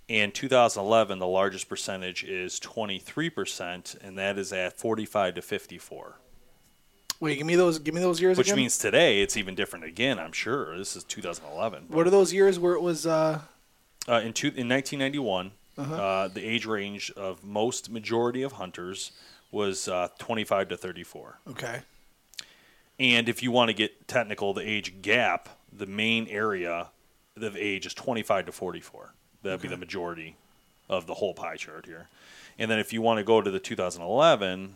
In 0.07 0.31
2011, 0.31 1.17
the 1.17 1.25
largest 1.27 1.67
percentage 1.67 2.23
is 2.23 2.59
23 2.59 3.29
percent, 3.29 3.95
and 4.03 4.17
that 4.17 4.37
is 4.37 4.53
at 4.53 4.77
45 4.77 5.35
to 5.35 5.41
54. 5.41 6.19
Wait, 7.19 7.37
give 7.37 7.47
me 7.47 7.55
those. 7.55 7.79
Give 7.79 7.93
me 7.95 8.01
those 8.01 8.21
years 8.21 8.37
Which 8.37 8.47
again. 8.47 8.57
means 8.57 8.77
today 8.77 9.21
it's 9.21 9.35
even 9.35 9.55
different 9.55 9.85
again. 9.85 10.19
I'm 10.19 10.31
sure 10.33 10.77
this 10.77 10.95
is 10.95 11.03
2011. 11.05 11.85
what 11.87 12.05
are 12.05 12.11
those 12.11 12.31
years 12.33 12.59
where 12.59 12.73
it 12.73 12.81
was? 12.81 13.07
Uh, 13.07 13.41
Uh, 14.07 14.21
in, 14.23 14.33
two, 14.33 14.49
in 14.49 14.69
1991, 14.69 15.51
Uh-huh. 15.77 15.95
uh, 15.95 16.27
the 16.27 16.45
age 16.45 16.67
range 16.67 17.09
of 17.17 17.43
most 17.43 17.89
majority 17.89 18.43
of 18.43 18.51
hunters 18.53 19.11
was 19.51 19.87
uh, 19.87 20.09
25 20.19 20.69
to 20.69 20.77
34. 20.77 21.39
okay. 21.49 21.81
And 22.99 23.27
if 23.27 23.41
you 23.41 23.51
want 23.51 23.69
to 23.69 23.73
get 23.73 24.07
technical, 24.07 24.53
the 24.53 24.61
age 24.61 25.01
gap, 25.01 25.49
the 25.73 25.87
main 25.87 26.27
area 26.27 26.91
of 27.35 27.57
age 27.57 27.85
is 27.87 27.93
25 27.95 28.45
to 28.45 28.51
44. 28.51 29.14
That'd 29.45 29.61
be 29.61 29.67
the 29.67 29.77
majority 29.77 30.35
of 30.89 31.07
the 31.07 31.15
whole 31.15 31.33
pie 31.33 31.55
chart 31.55 31.85
here. 31.85 32.09
And 32.59 32.69
then 32.69 32.79
if 32.79 32.91
you 32.93 33.01
want 33.01 33.17
to 33.19 33.23
go 33.23 33.41
to 33.41 33.51
the 33.51 33.59
2011, 33.59 34.75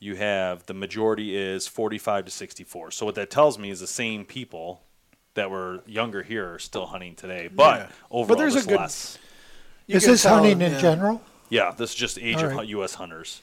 you 0.00 0.16
have 0.16 0.66
the 0.66 0.74
majority 0.74 1.36
is 1.36 1.66
45 1.66 2.26
to 2.26 2.30
64. 2.30 2.90
So 2.92 3.06
what 3.06 3.14
that 3.16 3.30
tells 3.30 3.58
me 3.58 3.70
is 3.70 3.80
the 3.80 3.86
same 3.86 4.24
people 4.24 4.82
that 5.34 5.50
were 5.50 5.82
younger 5.86 6.22
here 6.22 6.54
are 6.54 6.58
still 6.58 6.86
hunting 6.86 7.14
today, 7.14 7.48
but 7.52 7.80
Yeah. 7.80 7.88
overall 8.10 8.26
But 8.28 8.38
there's 8.38 8.54
there's 8.54 8.66
a 8.66 8.68
good- 8.68 8.80
less. 8.80 9.18
Is 9.86 10.04
this 10.04 10.22
tell, 10.22 10.34
hunting 10.36 10.60
in 10.60 10.72
yeah. 10.72 10.80
general? 10.80 11.22
Yeah, 11.48 11.72
this 11.76 11.90
is 11.90 11.96
just 11.96 12.18
age 12.18 12.36
All 12.42 12.60
of 12.60 12.68
U.S. 12.68 12.94
hunters. 12.94 13.40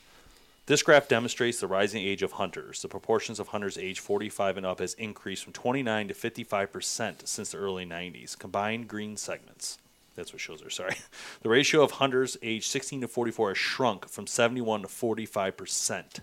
This 0.67 0.81
graph 0.83 1.07
demonstrates 1.07 1.59
the 1.59 1.67
rising 1.67 2.03
age 2.03 2.23
of 2.23 2.33
hunters. 2.33 2.81
The 2.81 2.87
proportions 2.87 3.39
of 3.39 3.49
hunters 3.49 3.77
age 3.77 3.99
45 3.99 4.57
and 4.57 4.65
up 4.65 4.79
has 4.79 4.93
increased 4.95 5.43
from 5.43 5.53
29 5.53 6.07
to 6.07 6.13
55 6.13 6.71
percent 6.71 7.27
since 7.27 7.51
the 7.51 7.57
early 7.57 7.85
90s. 7.85 8.37
Combined 8.37 8.87
green 8.87 9.15
segments. 9.17 9.77
That's 10.15 10.31
what 10.31 10.39
shows 10.39 10.61
there. 10.61 10.69
Sorry. 10.69 10.95
The 11.41 11.49
ratio 11.49 11.83
of 11.83 11.91
hunters 11.91 12.37
aged 12.41 12.65
16 12.71 13.01
to 13.01 13.07
44 13.07 13.49
has 13.49 13.57
shrunk 13.57 14.09
from 14.09 14.25
71 14.25 14.81
to 14.83 14.87
45 14.87 15.57
percent. 15.57 16.19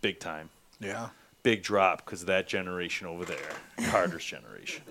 Big 0.00 0.18
time. 0.20 0.50
Yeah. 0.80 1.08
Big 1.42 1.62
drop 1.62 2.04
because 2.04 2.22
of 2.22 2.28
that 2.28 2.46
generation 2.48 3.06
over 3.06 3.24
there, 3.24 3.36
Carter's 3.88 4.24
generation. 4.24 4.82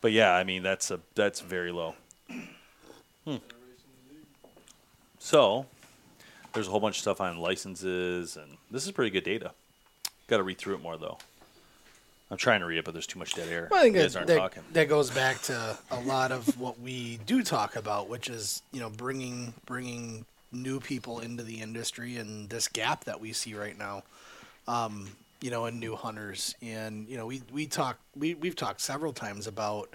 But 0.00 0.12
yeah, 0.12 0.32
I 0.32 0.44
mean 0.44 0.62
that's 0.62 0.90
a 0.90 1.00
that's 1.14 1.40
very 1.40 1.72
low. 1.72 1.94
Hmm. 3.24 3.36
So, 5.18 5.66
there's 6.52 6.68
a 6.68 6.70
whole 6.70 6.80
bunch 6.80 6.96
of 6.96 7.00
stuff 7.00 7.20
on 7.20 7.38
licenses, 7.38 8.36
and 8.36 8.58
this 8.70 8.84
is 8.84 8.92
pretty 8.92 9.10
good 9.10 9.24
data. 9.24 9.52
Got 10.26 10.36
to 10.36 10.42
read 10.42 10.58
through 10.58 10.74
it 10.74 10.82
more 10.82 10.96
though. 10.96 11.18
I'm 12.30 12.36
trying 12.38 12.60
to 12.60 12.66
read 12.66 12.78
it, 12.78 12.84
but 12.84 12.94
there's 12.94 13.06
too 13.06 13.18
much 13.18 13.34
dead 13.34 13.48
air. 13.48 13.68
Well, 13.70 13.80
I 13.80 13.84
think 13.84 13.96
you 13.96 14.00
that, 14.00 14.06
guys 14.06 14.16
aren't 14.16 14.28
that, 14.28 14.38
talking. 14.38 14.62
that 14.72 14.88
goes 14.88 15.10
back 15.10 15.42
to 15.42 15.78
a 15.90 16.00
lot 16.00 16.32
of 16.32 16.58
what 16.58 16.80
we 16.80 17.18
do 17.26 17.42
talk 17.42 17.76
about, 17.76 18.08
which 18.08 18.28
is 18.28 18.62
you 18.72 18.80
know 18.80 18.90
bringing 18.90 19.52
bringing 19.66 20.24
new 20.50 20.80
people 20.80 21.20
into 21.20 21.42
the 21.42 21.60
industry 21.60 22.16
and 22.16 22.48
this 22.48 22.68
gap 22.68 23.04
that 23.04 23.20
we 23.20 23.32
see 23.32 23.54
right 23.54 23.76
now. 23.76 24.02
Um, 24.66 25.08
you 25.40 25.50
know, 25.50 25.66
in 25.66 25.78
new 25.78 25.94
hunters, 25.94 26.54
and 26.62 27.06
you 27.06 27.18
know, 27.18 27.26
we 27.26 27.42
we 27.52 27.66
talk 27.66 27.98
we 28.16 28.34
we've 28.34 28.56
talked 28.56 28.80
several 28.80 29.12
times 29.12 29.46
about 29.46 29.90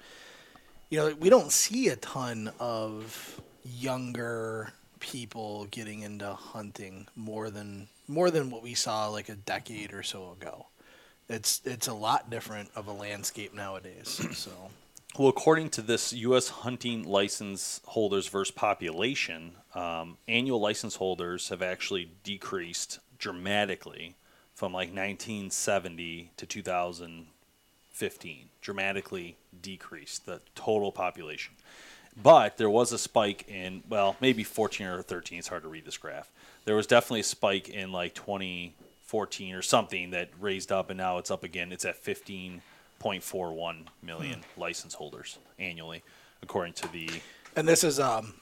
you 0.90 1.00
know 1.00 1.16
we 1.20 1.30
don't 1.30 1.52
see 1.52 1.88
a 1.90 1.96
ton 1.96 2.52
of 2.60 3.42
younger 3.64 4.72
people 5.00 5.66
getting 5.72 6.02
into 6.02 6.32
hunting 6.32 7.08
more 7.16 7.50
than 7.50 7.88
more 8.08 8.30
than 8.30 8.52
what 8.52 8.62
we 8.62 8.76
saw 8.76 9.08
like 9.08 9.30
a 9.30 9.36
decade 9.36 9.94
or 9.94 10.04
so 10.04 10.32
ago. 10.40 10.68
It's 11.30 11.62
it's 11.64 11.88
a 11.88 11.94
lot 11.94 12.30
different 12.30 12.70
of 12.76 12.88
a 12.88 12.94
landscape 12.94 13.54
nowadays. 13.54 14.22
So 14.34 14.52
Well, 15.18 15.30
according 15.30 15.70
to 15.72 15.82
this 15.82 16.14
U.S. 16.14 16.50
hunting 16.50 17.04
license 17.04 17.82
holders 17.86 18.28
versus 18.28 18.52
population, 18.52 19.54
um, 19.76 20.18
annual 20.28 20.60
license 20.60 20.96
holders 20.96 21.50
have 21.50 21.62
actually 21.62 22.12
decreased 22.24 23.00
dramatically 23.18 24.16
from 24.56 24.74
like 24.74 24.90
1970 24.90 26.32
to 26.38 26.46
2015. 26.46 28.50
Dramatically 28.62 29.38
decreased 29.62 30.26
the 30.26 30.42
total 30.56 30.92
population. 30.92 31.54
But 32.22 32.58
there 32.58 32.70
was 32.70 32.92
a 32.92 32.98
spike 32.98 33.46
in, 33.48 33.84
well, 33.88 34.18
maybe 34.20 34.44
14 34.44 34.88
or 34.88 35.02
13. 35.02 35.40
It's 35.40 35.48
hard 35.48 35.64
to 35.64 35.70
read 35.70 35.86
this 35.86 35.98
graph. 35.98 36.30
There 36.66 36.76
was 36.76 36.88
definitely 36.88 37.22
a 37.22 37.24
spike 37.24 37.70
in 37.70 37.94
like 37.94 38.14
2014 39.10 39.56
or 39.56 39.62
something 39.62 40.12
that 40.12 40.30
raised 40.40 40.72
up, 40.72 40.90
and 40.90 40.98
now 40.98 41.18
it's 41.18 41.32
up 41.32 41.44
again. 41.44 41.72
It's 41.72 41.86
at 41.86 42.04
15.41 42.04 43.86
million 44.04 44.42
license 44.56 44.94
holders 44.94 45.40
annually, 45.58 46.04
according 46.44 46.74
to 46.74 46.92
the 46.92 47.10
and 47.56 47.68
this 47.68 47.84
is 47.84 48.00
um 48.00 48.36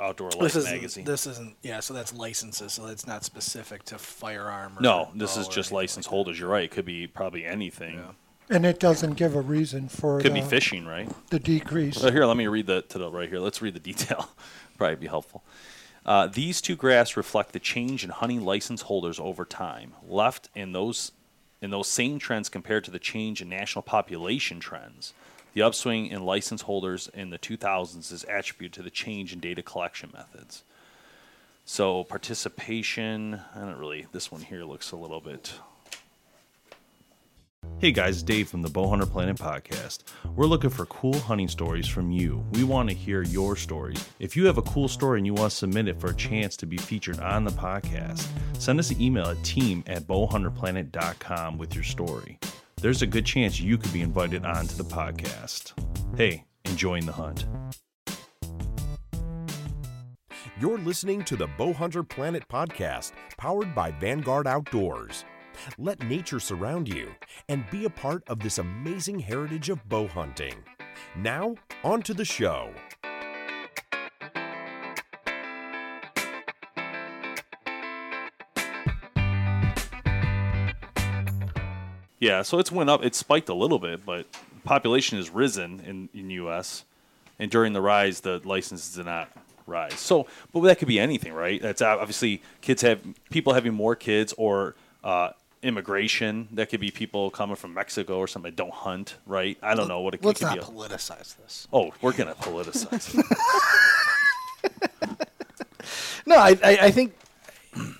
Outdoor 0.00 0.30
this 0.30 0.40
Life 0.40 0.56
isn't 0.56 0.72
magazine. 0.72 1.04
this 1.04 1.26
isn't 1.26 1.56
yeah 1.62 1.80
so 1.80 1.92
that's 1.94 2.12
licenses 2.12 2.74
so 2.74 2.86
that's 2.86 3.06
not 3.06 3.24
specific 3.24 3.82
to 3.84 3.98
firearm. 3.98 4.78
Or 4.78 4.82
no, 4.82 5.10
this 5.14 5.36
is 5.36 5.48
just 5.48 5.72
license 5.72 6.06
like 6.06 6.10
holders. 6.10 6.38
You're 6.38 6.48
right. 6.48 6.64
It 6.64 6.70
could 6.70 6.84
be 6.84 7.06
probably 7.06 7.44
anything. 7.44 8.00
And 8.50 8.66
it 8.66 8.78
doesn't 8.78 9.14
give 9.14 9.34
a 9.34 9.40
reason 9.40 9.88
for 9.88 10.20
Could 10.20 10.32
the, 10.32 10.42
be 10.42 10.46
fishing, 10.46 10.84
right? 10.84 11.08
the 11.30 11.38
decrease. 11.38 11.96
So 11.96 12.10
here, 12.10 12.26
let 12.26 12.36
me 12.36 12.48
read 12.48 12.66
the 12.66 12.82
to 12.82 12.98
the 12.98 13.10
right 13.10 13.28
here. 13.28 13.38
Let's 13.38 13.62
read 13.62 13.72
the 13.74 13.80
detail. 13.80 14.28
Probably 14.76 14.96
be 14.96 15.06
helpful. 15.06 15.42
Uh, 16.04 16.26
these 16.26 16.60
two 16.60 16.76
graphs 16.76 17.16
reflect 17.16 17.52
the 17.52 17.60
change 17.60 18.02
in 18.02 18.10
hunting 18.10 18.44
license 18.44 18.82
holders 18.82 19.20
over 19.20 19.44
time. 19.44 19.92
Left 20.06 20.48
in 20.54 20.72
those 20.72 21.12
in 21.60 21.70
those 21.70 21.86
same 21.86 22.18
trends 22.18 22.48
compared 22.48 22.82
to 22.82 22.90
the 22.90 22.98
change 22.98 23.40
in 23.40 23.48
national 23.48 23.82
population 23.82 24.58
trends. 24.58 25.14
The 25.54 25.62
upswing 25.62 26.08
in 26.08 26.24
license 26.24 26.62
holders 26.62 27.08
in 27.14 27.30
the 27.30 27.38
2000s 27.38 28.10
is 28.10 28.24
attributed 28.28 28.72
to 28.72 28.82
the 28.82 28.90
change 28.90 29.32
in 29.32 29.38
data 29.38 29.62
collection 29.62 30.10
methods. 30.12 30.64
So 31.64 32.02
participation, 32.02 33.40
I 33.54 33.60
don't 33.60 33.78
really. 33.78 34.06
This 34.10 34.32
one 34.32 34.40
here 34.40 34.64
looks 34.64 34.90
a 34.90 34.96
little 34.96 35.20
bit 35.20 35.52
Hey 37.82 37.90
guys, 37.90 38.22
Dave 38.22 38.48
from 38.48 38.62
the 38.62 38.68
Bowhunter 38.68 39.10
Planet 39.10 39.38
podcast. 39.38 40.04
We're 40.36 40.46
looking 40.46 40.70
for 40.70 40.86
cool 40.86 41.18
hunting 41.18 41.48
stories 41.48 41.88
from 41.88 42.12
you. 42.12 42.46
We 42.52 42.62
want 42.62 42.88
to 42.88 42.94
hear 42.94 43.22
your 43.22 43.56
stories. 43.56 44.08
If 44.20 44.36
you 44.36 44.46
have 44.46 44.56
a 44.56 44.62
cool 44.62 44.86
story 44.86 45.18
and 45.18 45.26
you 45.26 45.34
want 45.34 45.50
to 45.50 45.56
submit 45.56 45.88
it 45.88 46.00
for 46.00 46.10
a 46.10 46.14
chance 46.14 46.56
to 46.58 46.66
be 46.66 46.76
featured 46.76 47.18
on 47.18 47.42
the 47.42 47.50
podcast, 47.50 48.24
send 48.56 48.78
us 48.78 48.92
an 48.92 49.02
email 49.02 49.26
at 49.26 49.42
team 49.42 49.82
at 49.88 50.04
bowhunterplanet.com 50.04 51.58
with 51.58 51.74
your 51.74 51.82
story. 51.82 52.38
There's 52.80 53.02
a 53.02 53.06
good 53.08 53.26
chance 53.26 53.58
you 53.58 53.76
could 53.76 53.92
be 53.92 54.02
invited 54.02 54.46
onto 54.46 54.76
the 54.76 54.84
podcast. 54.84 55.72
Hey, 56.16 56.44
enjoying 56.66 57.04
the 57.04 57.10
hunt. 57.10 57.46
You're 60.60 60.78
listening 60.78 61.24
to 61.24 61.34
the 61.34 61.48
Bowhunter 61.58 62.08
Planet 62.08 62.44
podcast, 62.48 63.10
powered 63.36 63.74
by 63.74 63.90
Vanguard 63.90 64.46
Outdoors. 64.46 65.24
Let 65.78 66.06
nature 66.06 66.40
surround 66.40 66.88
you 66.88 67.14
and 67.48 67.68
be 67.70 67.84
a 67.84 67.90
part 67.90 68.22
of 68.28 68.40
this 68.40 68.58
amazing 68.58 69.18
heritage 69.18 69.68
of 69.68 69.88
bow 69.88 70.06
hunting. 70.06 70.54
Now, 71.16 71.56
on 71.84 72.02
to 72.02 72.14
the 72.14 72.24
show. 72.24 72.72
Yeah, 82.22 82.42
so 82.42 82.60
it's 82.60 82.70
went 82.70 82.88
up. 82.88 83.04
It 83.04 83.16
spiked 83.16 83.48
a 83.48 83.54
little 83.54 83.80
bit, 83.80 84.06
but 84.06 84.26
population 84.64 85.18
has 85.18 85.28
risen 85.28 85.80
in 85.80 86.08
in 86.14 86.30
U.S. 86.30 86.84
And 87.40 87.50
during 87.50 87.72
the 87.72 87.80
rise, 87.80 88.20
the 88.20 88.40
licenses 88.44 88.94
did 88.94 89.06
not 89.06 89.28
rise. 89.66 89.98
So, 89.98 90.28
but 90.52 90.60
that 90.60 90.78
could 90.78 90.86
be 90.86 91.00
anything, 91.00 91.32
right? 91.32 91.60
That's 91.60 91.82
obviously 91.82 92.40
kids 92.60 92.82
have 92.82 93.00
people 93.30 93.54
having 93.54 93.74
more 93.74 93.96
kids 93.96 94.32
or 94.38 94.76
uh, 95.02 95.30
immigration. 95.62 96.48
That 96.52 96.70
could 96.70 96.80
be 96.80 96.90
people 96.90 97.30
coming 97.30 97.56
from 97.56 97.74
Mexico 97.74 98.18
or 98.18 98.26
something 98.26 98.50
that 98.50 98.56
don't 98.56 98.72
hunt, 98.72 99.16
right? 99.26 99.56
I 99.62 99.74
don't 99.74 99.88
know 99.88 100.00
what 100.00 100.14
it, 100.14 100.20
it 100.20 100.26
Let's 100.26 100.38
could 100.40 100.46
not 100.46 100.54
be. 100.56 100.60
a- 100.60 100.64
politicize 100.66 101.36
this. 101.36 101.68
oh, 101.72 101.92
we're 102.00 102.12
gonna 102.12 102.34
politicize. 102.34 103.18
it. 103.18 103.26
No, 106.24 106.36
I, 106.36 106.50
I, 106.62 106.78
I 106.82 106.90
think 106.92 107.14
i- 107.76 107.94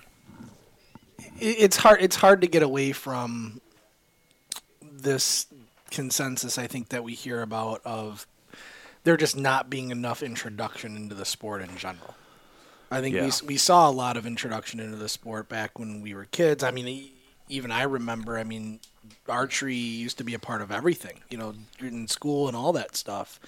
it's 1.41 1.75
hard. 1.75 2.01
It's 2.01 2.15
hard 2.15 2.39
to 2.41 2.47
get 2.47 2.63
away 2.63 2.93
from 2.93 3.59
this 4.81 5.45
consensus. 5.91 6.57
I 6.57 6.67
think 6.67 6.89
that 6.89 7.03
we 7.03 7.13
hear 7.13 7.41
about 7.41 7.81
of 7.83 8.25
there 9.03 9.17
just 9.17 9.35
not 9.35 9.69
being 9.69 9.91
enough 9.91 10.23
introduction 10.23 10.95
into 10.95 11.15
the 11.15 11.25
sport 11.25 11.61
in 11.61 11.75
general. 11.75 12.15
I 12.89 13.01
think 13.01 13.15
we 13.15 13.19
Yeah. 13.21 13.27
s 13.27 13.43
we 13.43 13.57
saw 13.57 13.89
a 13.89 13.91
lot 13.91 14.15
of 14.15 14.25
introduction 14.25 14.79
into 14.79 14.95
the 14.95 15.09
sport 15.09 15.49
back 15.49 15.77
when 15.77 16.01
we 16.01 16.13
were 16.13 16.25
kids. 16.25 16.63
I 16.63 16.71
mean, 16.71 17.09
even 17.49 17.71
I 17.71 17.83
remember. 17.83 18.37
I 18.37 18.43
mean, 18.43 18.79
archery 19.27 19.75
used 19.75 20.17
to 20.19 20.23
be 20.23 20.33
a 20.33 20.39
part 20.39 20.61
of 20.61 20.71
everything. 20.71 21.19
You 21.29 21.37
know, 21.37 21.53
in 21.79 22.07
school 22.07 22.47
and 22.47 22.55
all 22.55 22.73
that 22.73 22.95
stuff, 22.95 23.39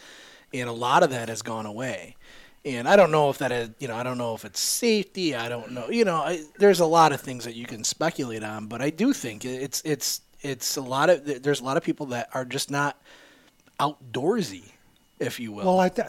and 0.54 0.70
a 0.70 0.74
lot 0.74 1.04
of 1.04 1.10
that 1.12 1.30
has 1.30 1.42
gone 1.42 1.66
away. 1.66 2.16
And 2.64 2.88
I 2.88 2.96
don't 2.96 3.12
know 3.12 3.30
if 3.30 3.38
that 3.38 3.52
is, 3.52 3.70
you 3.78 3.88
know, 3.88 3.96
I 3.96 4.02
don't 4.02 4.18
know 4.18 4.34
if 4.34 4.44
it's 4.44 4.60
safety. 4.60 5.36
I 5.36 5.50
don't 5.50 5.72
know. 5.72 5.88
You 5.90 6.04
know, 6.04 6.16
I, 6.16 6.44
there's 6.58 6.80
a 6.80 6.86
lot 6.86 7.12
of 7.12 7.22
things 7.22 7.46
that 7.46 7.54
you 7.56 7.68
can 7.68 7.84
speculate 7.84 8.44
on, 8.44 8.66
but 8.66 8.82
I 8.82 8.90
do 8.90 9.14
think 9.14 9.46
it's 9.46 9.84
it's 9.86 10.22
it's 10.42 10.76
a 10.78 10.82
lot 10.82 11.10
of 11.10 11.44
there's 11.44 11.62
a 11.62 11.64
lot 11.64 11.78
of 11.78 11.84
people 11.84 12.08
that 12.08 12.30
are 12.34 12.46
just 12.46 12.72
not 12.72 13.00
outdoorsy, 13.80 14.72
if 15.20 15.40
you 15.40 15.52
will. 15.52 15.66
Well, 15.66 15.80
I, 15.80 15.90
th- 15.90 16.08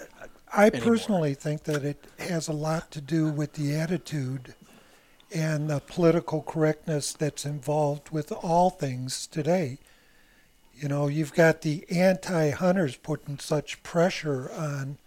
I 0.53 0.67
anymore. 0.67 0.87
personally 0.87 1.35
think 1.35 1.65
that 1.65 1.85
it 1.85 2.05
has 2.19 2.49
a 2.49 2.53
lot 2.53 2.91
to 2.93 3.01
do 3.01 3.29
with 3.29 3.55
the 3.55 3.75
attitude 3.77 4.55
and 5.37 5.69
the 5.69 5.81
political 5.81 6.43
correctness 6.43 7.13
that's 7.13 7.45
involved 7.45 8.11
with 8.11 8.33
all 8.33 8.71
things 8.71 9.27
today. 9.27 9.79
You 10.75 10.89
know, 10.89 11.09
you've 11.09 11.35
got 11.35 11.63
the 11.63 11.85
anti 11.91 12.51
hunters 12.51 12.97
putting 12.97 13.39
such 13.39 13.83
pressure 13.83 14.51
on 14.53 14.99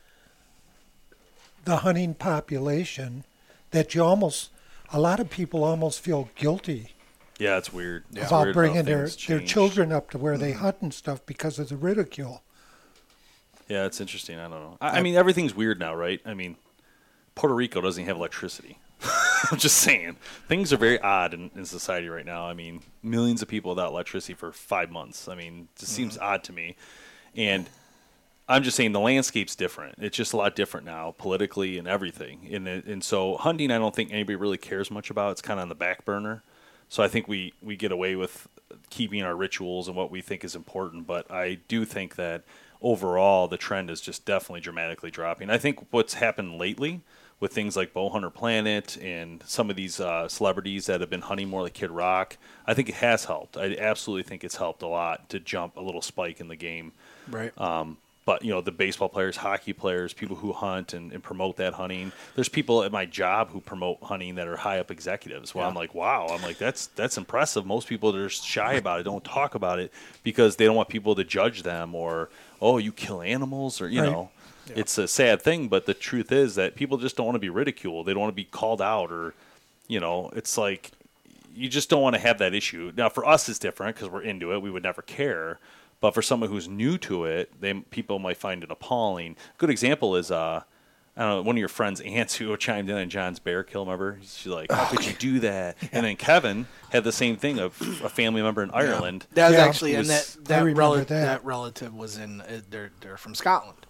the 1.66 1.78
hunting 1.78 2.14
population 2.14 3.24
that 3.72 3.94
you 3.94 4.04
almost, 4.04 4.50
a 4.92 5.00
lot 5.00 5.20
of 5.20 5.30
people 5.30 5.64
almost 5.64 6.00
feel 6.02 6.30
guilty 6.36 6.94
yeah, 7.40 7.58
it's 7.58 7.72
weird. 7.72 8.04
It's 8.12 8.28
about 8.28 8.48
weird 8.48 8.54
bringing 8.54 8.84
their, 8.84 9.08
their 9.08 9.40
children 9.40 9.94
up 9.94 10.12
to 10.12 10.18
where 10.18 10.38
they 10.38 10.52
mm-hmm. 10.52 10.60
hunt 10.60 10.78
and 10.82 10.94
stuff 10.94 11.26
because 11.26 11.58
of 11.58 11.70
the 11.70 11.78
ridicule. 11.78 12.44
Yeah, 13.70 13.86
it's 13.86 14.02
interesting. 14.02 14.38
I 14.38 14.44
don't 14.44 14.52
know. 14.52 14.78
I, 14.82 15.00
I 15.00 15.02
mean, 15.02 15.16
everything's 15.16 15.56
weird 15.56 15.80
now, 15.80 15.96
right? 15.96 16.20
I 16.26 16.34
mean, 16.34 16.58
Puerto 17.36 17.56
Rico 17.56 17.80
doesn't 17.80 18.04
have 18.06 18.18
electricity. 18.18 18.78
I'm 19.52 19.58
just 19.58 19.78
saying 19.78 20.18
things 20.48 20.74
are 20.74 20.78
very 20.78 21.00
odd 21.00 21.34
in, 21.34 21.52
in 21.56 21.66
society 21.66 22.10
right 22.10 22.26
now. 22.26 22.46
I 22.46 22.54
mean, 22.54 22.82
millions 23.04 23.42
of 23.42 23.48
people 23.48 23.70
without 23.72 23.92
electricity 23.92 24.34
for 24.34 24.52
five 24.52 24.92
months. 24.92 25.28
I 25.28 25.36
mean, 25.36 25.68
it 25.74 25.80
just 25.80 25.94
seems 25.94 26.16
mm-hmm. 26.16 26.24
odd 26.24 26.44
to 26.46 26.54
me. 26.54 26.76
And 27.36 27.70
I'm 28.48 28.64
just 28.64 28.76
saying 28.76 28.94
the 28.94 29.00
landscape's 29.00 29.56
different. 29.56 29.96
It's 30.00 30.18
just 30.18 30.34
a 30.34 30.38
lot 30.38 30.56
different 30.56 30.86
now, 30.86 31.14
politically 31.18 31.78
and 31.78 31.88
everything. 31.88 32.50
And 32.52 32.68
and 32.68 33.04
so 33.04 33.38
hunting, 33.38 33.72
I 33.72 33.78
don't 33.78 33.96
think 33.96 34.12
anybody 34.12 34.36
really 34.36 34.58
cares 34.58 34.90
much 34.90 35.10
about. 35.10 35.34
It's 35.34 35.42
kind 35.42 35.60
of 35.60 35.64
on 35.64 35.70
the 35.70 35.76
back 35.76 36.04
burner. 36.04 36.44
So 36.90 37.04
I 37.04 37.08
think 37.08 37.28
we 37.28 37.54
we 37.62 37.76
get 37.76 37.92
away 37.92 38.16
with 38.16 38.48
keeping 38.90 39.22
our 39.22 39.36
rituals 39.36 39.88
and 39.88 39.96
what 39.96 40.10
we 40.10 40.22
think 40.22 40.44
is 40.44 40.56
important. 40.56 41.06
But 41.06 41.30
I 41.30 41.60
do 41.68 41.86
think 41.86 42.16
that 42.16 42.44
overall 42.82 43.48
the 43.48 43.58
trend 43.58 43.92
is 43.92 44.02
just 44.02 44.26
definitely 44.26 44.62
dramatically 44.62 45.12
dropping. 45.12 45.52
I 45.52 45.60
think 45.60 45.86
what's 45.92 46.16
happened 46.16 46.58
lately 46.58 47.02
with 47.40 47.54
things 47.54 47.78
like 47.78 47.94
Bowhunter 47.94 48.34
Planet 48.34 48.98
and 48.98 49.42
some 49.46 49.70
of 49.70 49.76
these 49.76 50.00
uh, 50.00 50.28
celebrities 50.28 50.88
that 50.88 51.02
have 51.02 51.10
been 51.10 51.22
hunting 51.22 51.50
more 51.50 51.62
like 51.64 51.74
Kid 51.74 51.92
Rock, 51.92 52.38
I 52.68 52.74
think 52.74 52.90
it 52.90 52.96
has 52.96 53.26
helped. 53.26 53.58
I 53.58 53.76
absolutely 53.78 54.24
think 54.24 54.44
it's 54.44 54.58
helped 54.58 54.82
a 54.82 54.88
lot 54.88 55.30
to 55.30 55.40
jump 55.40 55.78
a 55.78 55.82
little 55.82 56.02
spike 56.02 56.40
in 56.40 56.50
the 56.50 56.56
game. 56.56 56.92
Right. 57.30 57.58
Um, 57.58 57.98
but 58.30 58.46
you 58.46 58.52
know 58.52 58.62
the 58.62 58.72
baseball 58.72 59.10
players, 59.10 59.38
hockey 59.38 59.74
players, 59.74 60.14
people 60.14 60.36
who 60.36 60.54
hunt 60.54 60.94
and, 60.94 61.12
and, 61.12 61.24
promote 61.24 61.58
that 61.58 61.74
hunting. 61.74 62.12
There's 62.36 62.48
people 62.48 62.84
at 62.84 62.92
my 62.92 63.08
job 63.08 63.50
who 63.50 63.60
promote 63.60 63.98
hunting 64.04 64.36
that 64.36 64.48
are 64.48 64.56
high 64.56 64.78
up 64.78 64.92
executives. 64.92 65.56
Well, 65.56 65.64
yeah. 65.66 65.70
I'm 65.70 65.74
like, 65.74 65.96
wow, 65.96 66.28
I'm 66.30 66.44
like 66.44 66.60
that's 66.60 66.86
that's 66.88 67.18
impressive. 67.18 67.66
Most 67.66 67.88
people 67.88 68.16
are 68.16 68.30
shy 68.30 68.74
about 68.74 69.00
it, 69.00 69.04
don't 69.04 69.24
talk 69.24 69.56
about 69.56 69.80
it 69.80 69.92
because 70.22 70.58
they 70.58 70.66
don't 70.66 70.76
want 70.76 70.90
people 70.90 71.16
to 71.16 71.24
judge 71.24 71.64
them 71.64 71.96
or 71.96 72.30
oh 72.62 72.78
you 72.78 72.92
kill 72.92 73.24
animals 73.24 73.82
or 73.82 73.90
you 73.90 74.02
right. 74.02 74.12
know. 74.12 74.30
Yeah. 74.70 74.76
It's 74.78 74.98
a 74.98 75.08
sad 75.08 75.42
thing, 75.42 75.68
but 75.68 75.86
the 75.86 75.94
truth 75.94 76.32
is 76.32 76.56
that 76.56 76.76
people 76.76 76.98
just 76.98 77.16
don't 77.16 77.26
want 77.26 77.36
to 77.36 77.40
be 77.40 77.50
ridiculed. 77.50 78.06
They 78.06 78.14
don't 78.14 78.22
want 78.22 78.32
to 78.32 78.36
be 78.36 78.46
called 78.46 78.82
out 78.82 79.12
or, 79.12 79.34
you 79.88 80.00
know, 80.00 80.30
it's 80.36 80.58
like 80.58 80.92
you 81.56 81.68
just 81.68 81.90
don't 81.90 82.02
want 82.02 82.16
to 82.16 82.22
have 82.22 82.38
that 82.38 82.54
issue. 82.54 82.92
Now, 82.96 83.10
for 83.10 83.26
us, 83.26 83.50
it's 83.50 83.60
different 83.60 83.96
because 83.96 84.10
we're 84.10 84.22
into 84.22 84.54
it. 84.54 84.62
We 84.62 84.72
would 84.72 84.84
never 84.84 85.02
care. 85.02 85.60
But 86.02 86.14
for 86.14 86.22
someone 86.22 86.50
who's 86.50 86.68
new 86.68 86.98
to 87.00 87.26
it, 87.26 87.60
they 87.60 87.74
people 87.74 88.20
might 88.20 88.38
find 88.38 88.64
it 88.64 88.72
appalling. 88.72 89.36
Good 89.58 89.70
example 89.70 90.16
is 90.16 90.32
uh, 90.32 90.64
I 91.18 91.22
don't 91.22 91.30
know, 91.30 91.42
one 91.42 91.58
of 91.58 91.60
your 91.60 91.68
friends' 91.68 92.00
aunts 92.06 92.36
who 92.36 92.56
chimed 92.56 92.90
in 92.90 92.96
on 92.96 93.10
John's 93.10 93.40
bear 93.40 93.64
kill. 93.64 93.84
Remember, 93.84 94.18
she's 94.22 94.48
like, 94.48 94.72
"How 94.72 94.86
could 94.86 95.06
you 95.06 95.14
do 95.14 95.40
that?" 95.42 95.78
Yeah. 95.82 95.90
And 95.92 96.06
then 96.06 96.16
Kevin 96.16 96.68
had 96.92 97.04
the 97.04 97.12
same 97.12 97.36
thing 97.36 97.60
of 97.60 97.82
a 98.04 98.10
family 98.10 98.42
member 98.42 98.64
in 98.64 98.72
Ireland. 98.72 99.26
Yeah. 99.32 99.36
That 99.36 99.48
was 99.50 99.58
yeah. 99.58 99.66
actually, 99.66 99.96
and 99.96 100.06
that 100.08 100.38
that, 100.46 100.64
rel- 100.64 100.94
that. 100.94 101.08
that 101.08 101.44
relative 101.44 101.94
was 101.94 102.18
in. 102.18 102.42
Uh, 102.42 102.62
they're 102.70 102.92
they're 103.02 103.18
from 103.18 103.36
Scotland. 103.36 103.86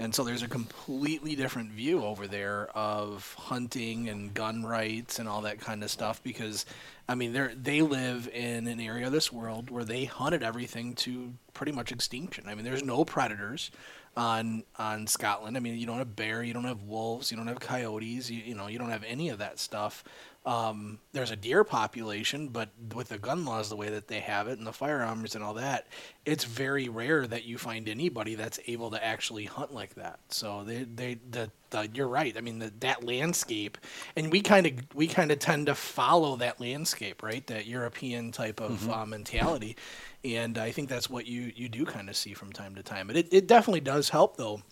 And 0.00 0.14
so 0.14 0.22
there's 0.22 0.42
a 0.42 0.48
completely 0.48 1.34
different 1.34 1.72
view 1.72 2.04
over 2.04 2.28
there 2.28 2.68
of 2.74 3.34
hunting 3.34 4.08
and 4.08 4.32
gun 4.32 4.64
rights 4.64 5.18
and 5.18 5.28
all 5.28 5.42
that 5.42 5.60
kind 5.60 5.82
of 5.82 5.90
stuff 5.90 6.22
because 6.22 6.66
I 7.08 7.16
mean 7.16 7.32
they 7.32 7.54
they 7.60 7.82
live 7.82 8.28
in 8.32 8.68
an 8.68 8.80
area 8.80 9.06
of 9.06 9.12
this 9.12 9.32
world 9.32 9.70
where 9.70 9.84
they 9.84 10.04
hunted 10.04 10.42
everything 10.42 10.94
to 10.96 11.34
pretty 11.52 11.72
much 11.72 11.90
extinction. 11.90 12.44
I 12.48 12.54
mean 12.54 12.64
there's 12.64 12.84
no 12.84 13.04
predators 13.04 13.72
on 14.16 14.62
on 14.76 15.08
Scotland. 15.08 15.56
I 15.56 15.60
mean 15.60 15.76
you 15.76 15.86
don't 15.86 15.98
have 15.98 16.14
bear, 16.14 16.44
you 16.44 16.54
don't 16.54 16.64
have 16.64 16.84
wolves, 16.84 17.32
you 17.32 17.36
don't 17.36 17.48
have 17.48 17.58
coyotes, 17.58 18.30
you, 18.30 18.42
you 18.42 18.54
know, 18.54 18.68
you 18.68 18.78
don't 18.78 18.90
have 18.90 19.04
any 19.04 19.30
of 19.30 19.38
that 19.38 19.58
stuff. 19.58 20.04
Um, 20.48 20.98
there's 21.12 21.30
a 21.30 21.36
deer 21.36 21.62
population, 21.62 22.48
but 22.48 22.70
with 22.94 23.10
the 23.10 23.18
gun 23.18 23.44
laws 23.44 23.68
the 23.68 23.76
way 23.76 23.90
that 23.90 24.08
they 24.08 24.20
have 24.20 24.48
it 24.48 24.56
and 24.56 24.66
the 24.66 24.72
firearms 24.72 25.34
and 25.34 25.44
all 25.44 25.52
that, 25.54 25.88
it's 26.24 26.44
very 26.44 26.88
rare 26.88 27.26
that 27.26 27.44
you 27.44 27.58
find 27.58 27.86
anybody 27.86 28.34
that's 28.34 28.58
able 28.66 28.90
to 28.92 29.04
actually 29.04 29.44
hunt 29.44 29.74
like 29.74 29.96
that. 29.96 30.20
So 30.30 30.64
they, 30.64 30.84
they, 30.84 31.18
the, 31.30 31.50
the 31.68 31.90
you're 31.92 32.08
right. 32.08 32.34
I 32.34 32.40
mean, 32.40 32.60
the, 32.60 32.72
that 32.80 33.04
landscape, 33.04 33.76
and 34.16 34.32
we 34.32 34.40
kind 34.40 34.66
of, 34.66 34.72
we 34.94 35.06
kind 35.06 35.30
of 35.30 35.38
tend 35.38 35.66
to 35.66 35.74
follow 35.74 36.36
that 36.36 36.58
landscape, 36.58 37.22
right? 37.22 37.46
That 37.46 37.66
European 37.66 38.32
type 38.32 38.58
of 38.58 38.80
mm-hmm. 38.80 38.90
uh, 38.90 39.04
mentality, 39.04 39.76
and 40.24 40.56
I 40.56 40.70
think 40.70 40.88
that's 40.88 41.10
what 41.10 41.26
you 41.26 41.52
you 41.54 41.68
do 41.68 41.84
kind 41.84 42.08
of 42.08 42.16
see 42.16 42.32
from 42.32 42.54
time 42.54 42.74
to 42.76 42.82
time. 42.82 43.08
But 43.08 43.16
it, 43.16 43.28
it 43.32 43.46
definitely 43.46 43.80
does 43.80 44.08
help 44.08 44.38
though 44.38 44.62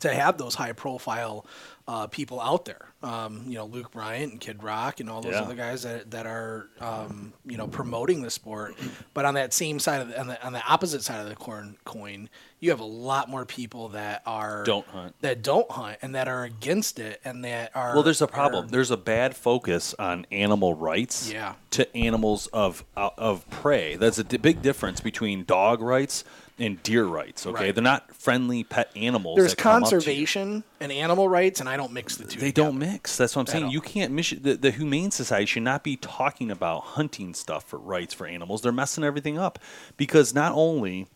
to 0.00 0.14
have 0.14 0.38
those 0.38 0.54
high 0.54 0.72
profile 0.72 1.44
uh, 1.88 2.06
people 2.06 2.40
out 2.40 2.64
there. 2.64 2.86
Um, 3.02 3.44
you 3.46 3.54
know, 3.54 3.64
Luke 3.64 3.90
Bryan 3.92 4.30
and 4.32 4.40
Kid 4.40 4.62
Rock 4.62 5.00
and 5.00 5.08
all 5.08 5.22
those 5.22 5.32
yeah. 5.32 5.40
other 5.40 5.54
guys 5.54 5.82
that, 5.84 6.10
that 6.10 6.26
are, 6.26 6.68
um, 6.80 7.32
you 7.46 7.56
know, 7.56 7.66
promoting 7.66 8.22
the 8.22 8.30
sport. 8.30 8.76
But 9.14 9.24
on 9.24 9.34
that 9.34 9.54
same 9.54 9.78
side 9.78 10.02
of 10.02 10.08
the, 10.08 10.20
on 10.20 10.26
the, 10.26 10.46
on 10.46 10.52
the 10.52 10.62
opposite 10.66 11.02
side 11.02 11.20
of 11.20 11.28
the 11.28 11.34
coin, 11.34 11.76
coin, 11.84 12.28
you 12.60 12.70
have 12.70 12.80
a 12.80 12.84
lot 12.84 13.28
more 13.28 13.46
people 13.46 13.88
that 13.88 14.22
are 14.26 14.64
don't 14.64 14.86
hunt 14.86 15.14
that 15.22 15.42
don't 15.42 15.70
hunt 15.70 15.98
and 16.02 16.14
that 16.14 16.28
are 16.28 16.44
against 16.44 16.98
it 16.98 17.20
and 17.24 17.42
that 17.44 17.74
are 17.74 17.94
well. 17.94 18.02
There's 18.02 18.20
a 18.20 18.26
problem. 18.26 18.66
Are, 18.66 18.68
there's 18.68 18.90
a 18.90 18.98
bad 18.98 19.34
focus 19.34 19.94
on 19.98 20.26
animal 20.30 20.74
rights. 20.74 21.32
Yeah. 21.32 21.54
To 21.70 21.96
animals 21.96 22.48
of 22.48 22.84
uh, 22.96 23.10
of 23.16 23.48
prey. 23.48 23.96
That's 23.96 24.18
a 24.18 24.24
big 24.24 24.60
difference 24.60 25.00
between 25.00 25.44
dog 25.44 25.80
rights 25.80 26.22
and 26.58 26.82
deer 26.82 27.04
rights. 27.04 27.46
Okay, 27.46 27.64
right. 27.64 27.74
they're 27.74 27.82
not 27.82 28.14
friendly 28.14 28.62
pet 28.62 28.90
animals. 28.94 29.38
There's 29.38 29.54
conservation 29.54 30.62
and 30.80 30.90
animal 30.90 31.28
rights, 31.28 31.60
and 31.60 31.68
I 31.68 31.76
don't 31.76 31.92
mix 31.92 32.16
the 32.16 32.24
two. 32.24 32.40
They 32.40 32.46
together. 32.46 32.68
don't 32.68 32.78
mix. 32.78 33.16
That's 33.16 33.36
what 33.36 33.42
I'm 33.42 33.46
saying. 33.46 33.70
You 33.70 33.80
can't 33.80 34.12
miss 34.12 34.30
the, 34.30 34.54
the 34.54 34.70
Humane 34.70 35.10
Society 35.10 35.46
should 35.46 35.62
not 35.62 35.84
be 35.84 35.96
talking 35.96 36.50
about 36.50 36.80
hunting 36.80 37.34
stuff 37.34 37.64
for 37.64 37.78
rights 37.78 38.14
for 38.14 38.26
animals. 38.26 38.62
They're 38.62 38.72
messing 38.72 39.04
everything 39.04 39.38
up 39.38 39.58
because 39.96 40.34
not 40.34 40.52
only 40.52 41.06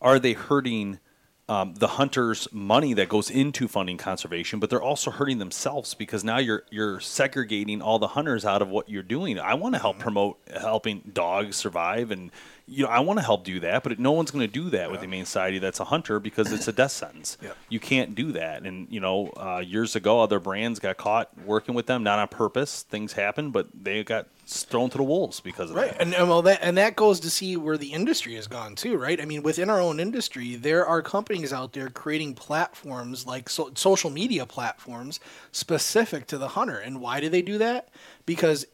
are 0.00 0.18
they 0.18 0.34
hurting 0.34 1.00
um, 1.48 1.74
the 1.74 1.88
hunters' 1.88 2.48
money 2.52 2.94
that 2.94 3.08
goes 3.08 3.30
into 3.30 3.68
funding 3.68 3.98
conservation, 3.98 4.60
but 4.60 4.70
they're 4.70 4.82
also 4.82 5.10
hurting 5.10 5.38
themselves 5.38 5.94
because 5.94 6.24
now 6.24 6.38
you're 6.38 6.64
you're 6.70 7.00
segregating 7.00 7.82
all 7.82 7.98
the 7.98 8.08
hunters 8.08 8.44
out 8.44 8.62
of 8.62 8.68
what 8.68 8.88
you're 8.88 9.02
doing. 9.02 9.38
I 9.38 9.54
want 9.54 9.74
to 9.74 9.80
help 9.80 9.96
mm-hmm. 9.96 10.02
promote 10.02 10.38
helping 10.58 11.10
dogs 11.12 11.56
survive 11.56 12.10
and 12.10 12.30
you 12.66 12.84
know, 12.84 12.90
I 12.90 13.00
want 13.00 13.18
to 13.18 13.24
help 13.24 13.44
do 13.44 13.60
that, 13.60 13.82
but 13.82 13.98
no 13.98 14.12
one's 14.12 14.30
going 14.30 14.46
to 14.46 14.52
do 14.52 14.70
that 14.70 14.86
yeah. 14.86 14.86
with 14.86 15.00
the 15.00 15.06
Humane 15.06 15.26
Society 15.26 15.58
that's 15.58 15.80
a 15.80 15.84
hunter 15.84 16.18
because 16.18 16.50
it's 16.50 16.66
a 16.66 16.72
death 16.72 16.92
sentence. 16.92 17.36
Yeah. 17.42 17.52
You 17.68 17.78
can't 17.78 18.14
do 18.14 18.32
that. 18.32 18.62
And, 18.62 18.88
you 18.90 19.00
know, 19.00 19.32
uh, 19.36 19.58
years 19.58 19.96
ago, 19.96 20.20
other 20.20 20.40
brands 20.40 20.78
got 20.78 20.96
caught 20.96 21.30
working 21.44 21.74
with 21.74 21.86
them, 21.86 22.02
not 22.02 22.18
on 22.18 22.28
purpose. 22.28 22.82
Things 22.82 23.12
happen, 23.12 23.50
but 23.50 23.68
they 23.74 24.02
got 24.02 24.28
thrown 24.46 24.90
to 24.90 24.98
the 24.98 25.04
wolves 25.04 25.40
because 25.40 25.70
of 25.70 25.76
right. 25.76 25.92
that. 25.92 26.00
And, 26.00 26.14
and 26.14 26.28
well, 26.28 26.42
that 26.42 26.60
and 26.62 26.76
that 26.76 26.96
goes 26.96 27.20
to 27.20 27.30
see 27.30 27.56
where 27.56 27.78
the 27.78 27.92
industry 27.92 28.34
has 28.34 28.46
gone 28.46 28.74
too, 28.74 28.96
right? 28.96 29.20
I 29.20 29.24
mean, 29.24 29.42
within 29.42 29.70
our 29.70 29.80
own 29.80 30.00
industry, 30.00 30.56
there 30.56 30.86
are 30.86 31.02
companies 31.02 31.52
out 31.52 31.72
there 31.72 31.88
creating 31.88 32.34
platforms 32.34 33.26
like 33.26 33.48
so, 33.48 33.70
social 33.74 34.10
media 34.10 34.46
platforms 34.46 35.20
specific 35.52 36.26
to 36.28 36.38
the 36.38 36.48
hunter. 36.48 36.78
And 36.78 37.00
why 37.00 37.20
do 37.20 37.28
they 37.28 37.42
do 37.42 37.58
that? 37.58 37.88
Because 38.26 38.66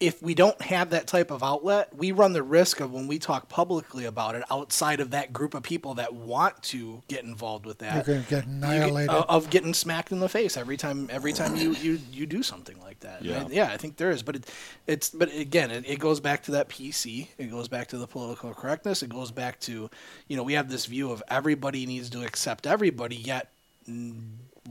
if 0.00 0.22
we 0.22 0.34
don't 0.34 0.60
have 0.62 0.90
that 0.90 1.06
type 1.06 1.30
of 1.30 1.42
outlet, 1.42 1.94
we 1.94 2.10
run 2.10 2.32
the 2.32 2.42
risk 2.42 2.80
of 2.80 2.90
when 2.90 3.06
we 3.06 3.18
talk 3.18 3.50
publicly 3.50 4.06
about 4.06 4.34
it 4.34 4.42
outside 4.50 4.98
of 4.98 5.10
that 5.10 5.30
group 5.30 5.52
of 5.52 5.62
people 5.62 5.94
that 5.94 6.14
want 6.14 6.60
to 6.62 7.02
get 7.06 7.22
involved 7.22 7.66
with 7.66 7.78
that, 7.78 7.94
you're 7.94 8.16
going 8.16 8.24
to 8.24 8.30
get 8.30 8.46
annihilated. 8.46 9.10
Get, 9.10 9.18
uh, 9.18 9.26
of 9.28 9.50
getting 9.50 9.74
smacked 9.74 10.10
in 10.10 10.18
the 10.18 10.28
face 10.28 10.56
every 10.56 10.78
time 10.78 11.08
every 11.12 11.34
time 11.34 11.54
you, 11.54 11.74
you, 11.74 11.98
you 12.10 12.24
do 12.24 12.42
something 12.42 12.80
like 12.80 13.00
that. 13.00 13.22
Yeah, 13.22 13.46
yeah, 13.50 13.66
I 13.66 13.76
think 13.76 13.98
there 13.98 14.10
is, 14.10 14.22
but 14.22 14.36
it, 14.36 14.50
it's 14.86 15.10
but 15.10 15.32
again, 15.34 15.70
it, 15.70 15.84
it 15.86 15.98
goes 15.98 16.18
back 16.18 16.44
to 16.44 16.52
that 16.52 16.70
PC. 16.70 17.28
It 17.36 17.50
goes 17.50 17.68
back 17.68 17.88
to 17.88 17.98
the 17.98 18.06
political 18.06 18.54
correctness. 18.54 19.02
It 19.02 19.10
goes 19.10 19.30
back 19.30 19.60
to, 19.60 19.90
you 20.28 20.36
know, 20.36 20.42
we 20.42 20.54
have 20.54 20.70
this 20.70 20.86
view 20.86 21.12
of 21.12 21.22
everybody 21.28 21.84
needs 21.84 22.08
to 22.10 22.24
accept 22.24 22.66
everybody, 22.66 23.16
yet 23.16 23.52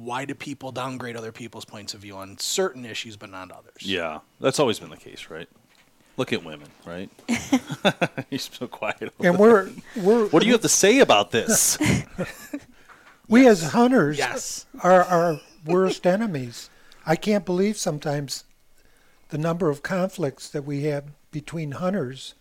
why 0.04 0.24
do 0.24 0.34
people 0.34 0.72
downgrade 0.72 1.18
other 1.18 1.32
people's 1.32 1.66
points 1.66 1.94
of 1.94 2.02
view 2.02 2.16
on 2.16 2.38
certain 2.38 2.86
issues 2.86 3.18
but 3.18 3.30
not 3.30 3.52
others? 3.52 3.82
Yeah, 3.82 4.20
that's 4.40 4.60
always 4.60 4.80
been 4.80 4.90
the 4.90 4.98
case, 4.98 5.30
right? 5.30 5.50
Look 6.16 6.32
at 6.32 6.44
women, 6.44 6.70
right? 6.86 7.10
You're 8.30 8.40
so 8.40 8.68
quiet. 8.68 9.14
And 9.20 9.38
we're 9.38 9.70
we're. 9.96 10.28
What 10.28 10.42
do 10.42 10.48
you 10.48 10.54
have 10.54 10.62
to 10.62 10.70
say 10.70 11.00
about 11.00 11.32
this? 11.32 11.78
we 13.28 13.44
yes. 13.44 13.64
as 13.64 13.72
hunters 13.72 14.18
yes. 14.18 14.66
are 14.82 15.04
our 15.04 15.42
worst 15.66 16.08
enemies. 16.08 16.70
I 17.06 17.16
can't 17.16 17.46
believe 17.46 17.78
sometimes 17.78 18.46
the 19.30 19.38
number 19.38 19.70
of 19.70 19.84
conflicts 19.84 20.50
that 20.50 20.64
we 20.64 20.84
have 20.84 21.06
between 21.32 21.72
hunters 21.72 22.36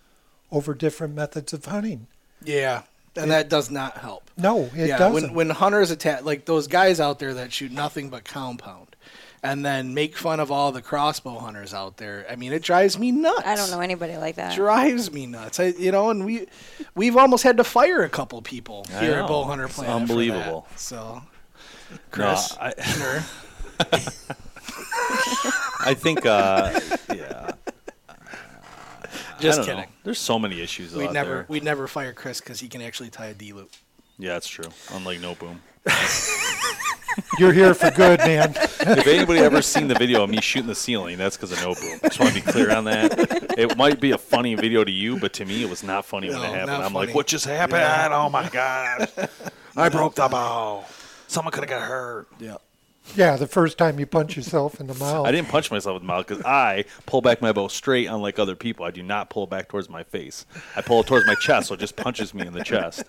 over 0.50 0.74
different 0.74 1.14
methods 1.14 1.52
of 1.52 1.64
hunting. 1.64 2.06
Yeah, 2.42 2.82
and 3.18 3.30
that 3.30 3.48
does 3.48 3.70
not 3.70 3.98
help. 3.98 4.30
No, 4.36 4.70
it 4.74 4.88
yeah, 4.88 4.98
doesn't. 4.98 5.34
When, 5.34 5.48
when 5.48 5.50
hunters 5.50 5.90
attack, 5.90 6.24
like 6.24 6.44
those 6.44 6.66
guys 6.66 7.00
out 7.00 7.18
there 7.18 7.34
that 7.34 7.52
shoot 7.52 7.72
nothing 7.72 8.08
but 8.10 8.24
compound, 8.24 8.96
and 9.42 9.64
then 9.64 9.94
make 9.94 10.16
fun 10.16 10.40
of 10.40 10.50
all 10.50 10.72
the 10.72 10.82
crossbow 10.82 11.38
hunters 11.38 11.72
out 11.72 11.96
there. 11.96 12.26
I 12.28 12.36
mean, 12.36 12.52
it 12.52 12.62
drives 12.62 12.98
me 12.98 13.12
nuts. 13.12 13.42
I 13.44 13.54
don't 13.54 13.70
know 13.70 13.80
anybody 13.80 14.16
like 14.16 14.36
that. 14.36 14.52
It 14.52 14.56
drives 14.56 15.12
me 15.12 15.26
nuts. 15.26 15.60
I, 15.60 15.66
you 15.66 15.92
know, 15.92 16.10
and 16.10 16.24
we, 16.24 16.46
we've 16.94 17.16
almost 17.16 17.44
had 17.44 17.56
to 17.58 17.64
fire 17.64 18.02
a 18.02 18.08
couple 18.08 18.40
people 18.42 18.84
here 18.98 19.14
at 19.14 19.28
Bow 19.28 19.44
Hunter 19.44 19.68
Planet. 19.68 19.94
Unbelievable. 19.94 20.66
So, 20.76 21.22
Chris, 22.10 22.56
no, 22.56 22.62
I, 22.62 22.74
I 25.80 25.94
think, 25.94 26.26
uh, 26.26 26.80
yeah. 27.07 27.07
Just 29.40 29.60
kidding. 29.60 29.76
Know. 29.76 29.86
There's 30.04 30.18
so 30.18 30.38
many 30.38 30.60
issues. 30.60 30.94
We'd 30.94 31.12
never 31.12 31.30
there. 31.30 31.46
we'd 31.48 31.64
never 31.64 31.86
fire 31.86 32.12
Chris 32.12 32.40
because 32.40 32.60
he 32.60 32.68
can 32.68 32.82
actually 32.82 33.10
tie 33.10 33.26
a 33.26 33.34
D 33.34 33.52
loop. 33.52 33.70
Yeah, 34.18 34.32
that's 34.32 34.48
true. 34.48 34.70
Unlike 34.92 35.20
No 35.20 35.34
Boom. 35.34 35.60
You're 37.38 37.52
here 37.52 37.74
for 37.74 37.90
good, 37.90 38.20
man. 38.20 38.52
if 38.56 39.06
anybody 39.06 39.40
ever 39.40 39.62
seen 39.62 39.88
the 39.88 39.94
video 39.94 40.22
of 40.22 40.30
me 40.30 40.40
shooting 40.40 40.68
the 40.68 40.74
ceiling, 40.74 41.18
that's 41.18 41.36
because 41.36 41.52
of 41.52 41.60
no 41.60 41.74
boom. 41.74 41.98
Just 42.02 42.20
want 42.20 42.34
to 42.34 42.42
be 42.42 42.52
clear 42.52 42.70
on 42.70 42.84
that. 42.84 43.54
It 43.58 43.76
might 43.76 44.00
be 44.00 44.12
a 44.12 44.18
funny 44.18 44.54
video 44.54 44.84
to 44.84 44.90
you, 44.90 45.18
but 45.18 45.32
to 45.34 45.44
me, 45.44 45.62
it 45.62 45.70
was 45.70 45.82
not 45.82 46.04
funny 46.04 46.28
when 46.28 46.38
it 46.38 46.44
happened. 46.44 46.70
I'm 46.70 46.92
funny. 46.92 47.06
like, 47.06 47.14
what 47.14 47.26
just 47.26 47.44
happened? 47.46 47.82
Oh 48.12 48.28
my 48.28 48.48
god, 48.48 49.10
I 49.76 49.88
broke 49.88 50.14
the 50.14 50.28
ball. 50.28 50.86
Someone 51.26 51.52
could 51.52 51.68
have 51.68 51.70
got 51.70 51.82
hurt. 51.82 52.28
Yeah. 52.38 52.56
Yeah, 53.16 53.36
the 53.36 53.46
first 53.46 53.78
time 53.78 53.98
you 53.98 54.06
punch 54.06 54.36
yourself 54.36 54.80
in 54.80 54.86
the 54.86 54.94
mouth. 54.98 55.26
I 55.26 55.32
didn't 55.32 55.48
punch 55.48 55.70
myself 55.70 56.00
in 56.00 56.06
the 56.06 56.12
mouth 56.12 56.26
because 56.26 56.44
I 56.44 56.84
pull 57.06 57.20
back 57.20 57.40
my 57.42 57.52
bow 57.52 57.68
straight, 57.68 58.06
unlike 58.06 58.38
other 58.38 58.54
people. 58.54 58.84
I 58.84 58.90
do 58.90 59.02
not 59.02 59.30
pull 59.30 59.46
back 59.46 59.68
towards 59.68 59.88
my 59.88 60.02
face. 60.02 60.46
I 60.76 60.82
pull 60.82 61.00
it 61.00 61.06
towards 61.06 61.26
my 61.26 61.34
chest, 61.36 61.68
so 61.68 61.74
it 61.74 61.80
just 61.80 61.96
punches 61.96 62.34
me 62.34 62.46
in 62.46 62.52
the 62.52 62.64
chest. 62.64 63.04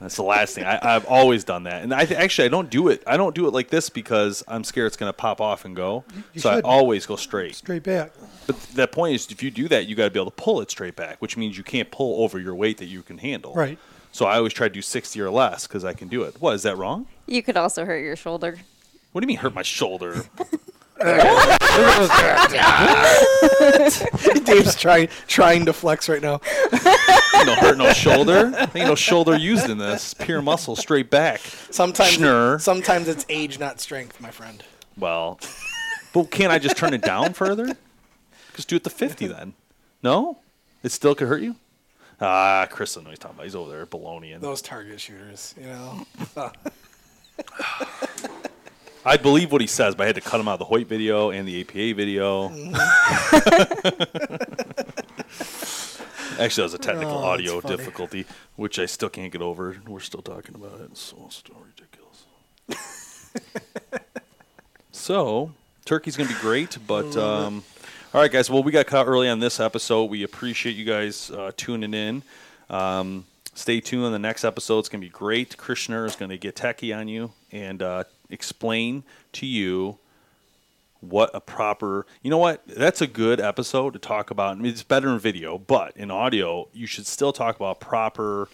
That's 0.00 0.16
the 0.16 0.22
last 0.22 0.54
thing. 0.54 0.64
I, 0.64 0.78
I've 0.82 1.06
always 1.06 1.44
done 1.44 1.64
that, 1.64 1.82
and 1.82 1.94
I 1.94 2.04
th- 2.04 2.18
actually 2.18 2.46
I 2.46 2.48
don't 2.48 2.70
do 2.70 2.88
it. 2.88 3.02
I 3.06 3.16
don't 3.16 3.34
do 3.34 3.46
it 3.46 3.52
like 3.52 3.70
this 3.70 3.88
because 3.90 4.42
I'm 4.48 4.64
scared 4.64 4.88
it's 4.88 4.96
going 4.96 5.08
to 5.08 5.16
pop 5.16 5.40
off 5.40 5.64
and 5.64 5.74
go. 5.76 6.04
You 6.32 6.40
so. 6.40 6.50
I 6.50 6.60
always 6.60 7.06
go 7.06 7.16
straight. 7.16 7.54
Straight 7.54 7.82
back. 7.82 8.12
But 8.46 8.60
the 8.74 8.86
point 8.86 9.14
is, 9.14 9.30
if 9.30 9.42
you 9.42 9.50
do 9.50 9.68
that, 9.68 9.86
you 9.86 9.94
got 9.94 10.04
to 10.04 10.10
be 10.10 10.20
able 10.20 10.30
to 10.30 10.36
pull 10.42 10.60
it 10.60 10.70
straight 10.70 10.96
back, 10.96 11.20
which 11.22 11.36
means 11.36 11.56
you 11.56 11.64
can't 11.64 11.90
pull 11.90 12.22
over 12.22 12.38
your 12.38 12.54
weight 12.54 12.78
that 12.78 12.86
you 12.86 13.02
can 13.02 13.18
handle. 13.18 13.54
Right. 13.54 13.78
So 14.12 14.26
I 14.26 14.36
always 14.36 14.52
try 14.52 14.68
to 14.68 14.74
do 14.74 14.82
60 14.82 15.20
or 15.20 15.30
less 15.30 15.66
because 15.66 15.84
I 15.84 15.92
can 15.92 16.08
do 16.08 16.22
it. 16.22 16.40
What 16.40 16.54
is 16.54 16.62
that 16.62 16.76
wrong? 16.76 17.06
You 17.26 17.42
could 17.42 17.56
also 17.56 17.84
hurt 17.84 17.98
your 17.98 18.14
shoulder. 18.16 18.58
What 19.14 19.20
do 19.20 19.26
you 19.26 19.28
mean 19.28 19.36
hurt 19.36 19.54
my 19.54 19.62
shoulder? 19.62 20.24
Dave's 24.44 24.74
trying 24.74 25.08
trying 25.28 25.66
to 25.66 25.72
flex 25.72 26.08
right 26.08 26.20
now. 26.20 26.40
No 27.44 27.54
hurt 27.54 27.78
no 27.78 27.92
shoulder. 27.92 28.52
Ain't 28.74 28.88
no 28.88 28.96
shoulder 28.96 29.36
used 29.36 29.70
in 29.70 29.78
this. 29.78 30.14
Pure 30.14 30.42
muscle 30.42 30.74
straight 30.74 31.10
back. 31.10 31.38
Sometimes 31.70 32.16
Schnurr. 32.16 32.60
sometimes 32.60 33.06
it's 33.06 33.24
age, 33.28 33.60
not 33.60 33.80
strength, 33.80 34.20
my 34.20 34.32
friend. 34.32 34.64
Well, 34.96 35.38
but 36.12 36.32
can't 36.32 36.50
I 36.50 36.58
just 36.58 36.76
turn 36.76 36.92
it 36.92 37.02
down 37.02 37.34
further? 37.34 37.76
Just 38.56 38.68
do 38.68 38.74
it 38.74 38.82
to 38.82 38.90
50 38.90 39.28
then. 39.28 39.54
No? 40.02 40.38
It 40.82 40.90
still 40.90 41.14
could 41.14 41.28
hurt 41.28 41.42
you? 41.42 41.54
Ah, 42.20 42.66
Chris 42.68 42.90
doesn't 42.94 43.04
know 43.04 43.10
what 43.10 43.12
he's 43.12 43.20
talking 43.20 43.36
about. 43.36 43.44
He's 43.44 43.54
over 43.54 43.70
there 43.70 43.86
baloney. 43.86 44.40
Those 44.40 44.60
target 44.60 45.00
shooters, 45.00 45.54
you 45.60 45.66
know. 45.66 46.04
I 49.04 49.16
believe 49.16 49.52
what 49.52 49.60
he 49.60 49.66
says, 49.66 49.94
but 49.94 50.04
I 50.04 50.06
had 50.06 50.14
to 50.14 50.20
cut 50.20 50.40
him 50.40 50.48
out 50.48 50.54
of 50.54 50.58
the 50.60 50.64
Hoyt 50.66 50.86
video 50.86 51.30
and 51.30 51.46
the 51.46 51.60
APA 51.60 51.94
video. 51.94 52.48
Actually, 56.38 56.62
that 56.62 56.64
was 56.64 56.74
a 56.74 56.78
technical 56.78 57.12
Oh, 57.12 57.20
that's 57.20 57.24
audio 57.26 57.60
funny. 57.60 57.76
difficulty, 57.76 58.24
which 58.56 58.78
I 58.78 58.86
still 58.86 59.08
can't 59.08 59.30
get 59.32 59.42
over. 59.42 59.76
We're 59.86 60.00
still 60.00 60.22
talking 60.22 60.54
about 60.54 60.80
it. 60.80 60.88
It's 60.90 61.00
so 61.00 61.28
still 61.30 61.56
ridiculous. 61.64 62.26
so, 64.92 65.52
turkey's 65.84 66.16
going 66.16 66.28
to 66.28 66.34
be 66.34 66.40
great, 66.40 66.76
but. 66.86 67.16
Um, 67.16 67.62
all 68.12 68.20
right, 68.20 68.30
guys. 68.30 68.48
Well, 68.48 68.62
we 68.62 68.70
got 68.70 68.86
caught 68.86 69.08
early 69.08 69.28
on 69.28 69.40
this 69.40 69.58
episode. 69.58 70.04
We 70.04 70.22
appreciate 70.22 70.76
you 70.76 70.84
guys 70.84 71.32
uh, 71.32 71.50
tuning 71.56 71.94
in. 71.94 72.22
Um, 72.70 73.24
stay 73.54 73.80
tuned 73.80 74.04
on 74.04 74.12
the 74.12 74.20
next 74.20 74.44
episode. 74.44 74.78
It's 74.80 74.88
going 74.88 75.00
to 75.00 75.06
be 75.06 75.10
great. 75.10 75.56
Krishner 75.56 76.06
is 76.06 76.14
going 76.14 76.30
to 76.30 76.38
get 76.38 76.54
techie 76.54 76.96
on 76.96 77.08
you 77.08 77.32
and 77.50 77.82
uh, 77.82 78.04
explain 78.30 79.04
to 79.32 79.46
you 79.46 79.98
what 81.00 81.30
a 81.34 81.40
proper. 81.40 82.06
You 82.22 82.30
know 82.30 82.38
what? 82.38 82.62
That's 82.66 83.00
a 83.00 83.06
good 83.06 83.40
episode 83.40 83.92
to 83.92 83.98
talk 83.98 84.30
about. 84.30 84.56
I 84.56 84.60
mean, 84.60 84.72
it's 84.72 84.82
better 84.82 85.10
in 85.10 85.18
video, 85.18 85.58
but 85.58 85.96
in 85.96 86.10
audio, 86.10 86.68
you 86.72 86.86
should 86.86 87.06
still 87.06 87.32
talk 87.32 87.56
about 87.56 87.80
proper 87.80 88.48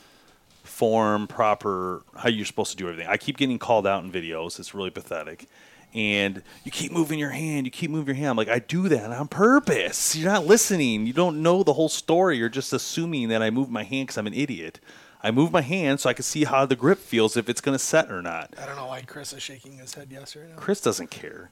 form, 0.63 1.27
proper 1.27 2.03
how 2.17 2.29
you're 2.29 2.47
supposed 2.47 2.73
to 2.73 2.77
do 2.77 2.89
everything. 2.89 3.09
I 3.09 3.17
keep 3.17 3.37
getting 3.37 3.59
called 3.59 3.87
out 3.87 4.05
in 4.05 4.11
videos. 4.11 4.59
It's 4.59 4.75
really 4.75 4.91
pathetic. 4.91 5.47
And 5.93 6.43
you 6.65 6.71
keep 6.71 6.93
moving 6.93 7.19
your 7.19 7.31
hand, 7.31 7.67
you 7.67 7.71
keep 7.73 7.91
moving 7.91 8.15
your 8.15 8.15
hand. 8.15 8.31
I'm 8.31 8.37
like, 8.37 8.49
I 8.49 8.61
do 8.61 8.89
that 8.89 9.11
on 9.11 9.27
purpose. 9.27 10.15
You're 10.15 10.31
not 10.31 10.47
listening. 10.47 11.05
You 11.07 11.13
don't 11.13 11.43
know 11.43 11.65
the 11.65 11.73
whole 11.73 11.89
story. 11.89 12.39
You're 12.39 12.49
just 12.49 12.73
assuming 12.73 13.29
that 13.29 13.43
I 13.43 13.51
move 13.51 13.71
my 13.71 13.83
hand 13.83 14.07
because 14.07 14.19
I'm 14.19 14.29
an 14.29 14.35
idiot. 14.35 14.79
I 15.23 15.31
move 15.31 15.53
my 15.53 15.61
hand 15.61 16.01
so 16.01 16.09
I 16.09 16.15
can 16.15 16.23
see 16.23 16.45
how 16.45 16.65
the 16.67 16.77
grip 16.77 16.99
feels 16.99 17.37
if 17.37 17.49
it's 17.49 17.61
going 17.61 17.75
to 17.75 17.79
set 17.79 18.11
or 18.11 18.23
not. 18.23 18.55
I 18.59 18.65
don't 18.67 18.77
know 18.77 18.87
why 18.87 19.03
Chris 19.03 19.33
is 19.33 19.43
shaking 19.43 19.73
his 19.79 19.93
head 19.95 20.09
yes 20.11 20.35
right 20.35 20.49
now. 20.49 20.57
Chris 20.57 20.81
doesn't 20.81 21.11
care. 21.11 21.51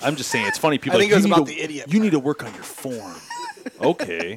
I'm 0.00 0.14
just 0.14 0.30
saying 0.30 0.46
it's 0.46 0.58
funny. 0.58 0.78
People 0.82 0.98
I 0.98 1.00
think 1.02 1.12
like, 1.12 1.22
it 1.24 1.24
was 1.24 1.24
"You 1.24 1.30
need 1.30 1.36
about 1.36 1.46
to- 1.48 1.54
the 1.54 1.60
idiot 1.60 1.92
You 1.92 2.00
need 2.00 2.12
to 2.12 2.20
work 2.20 2.44
on 2.44 2.54
your 2.54 2.62
form. 2.62 3.16
okay, 3.80 4.36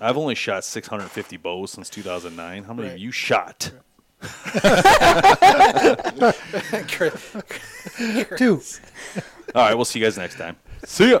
I've 0.00 0.18
only 0.18 0.34
shot 0.34 0.64
650 0.64 1.36
bows 1.38 1.70
since 1.72 1.88
2009. 1.88 2.64
How 2.64 2.74
many 2.74 2.88
Right. 2.88 2.90
have 2.92 3.00
you 3.00 3.10
shot? 3.10 3.70
Chris, 6.88 7.36
Two. 8.36 8.60
All 9.54 9.64
right, 9.64 9.74
we'll 9.74 9.84
see 9.86 9.98
you 9.98 10.04
guys 10.04 10.18
next 10.18 10.36
time. 10.36 10.56
See 10.84 11.10
ya. 11.10 11.20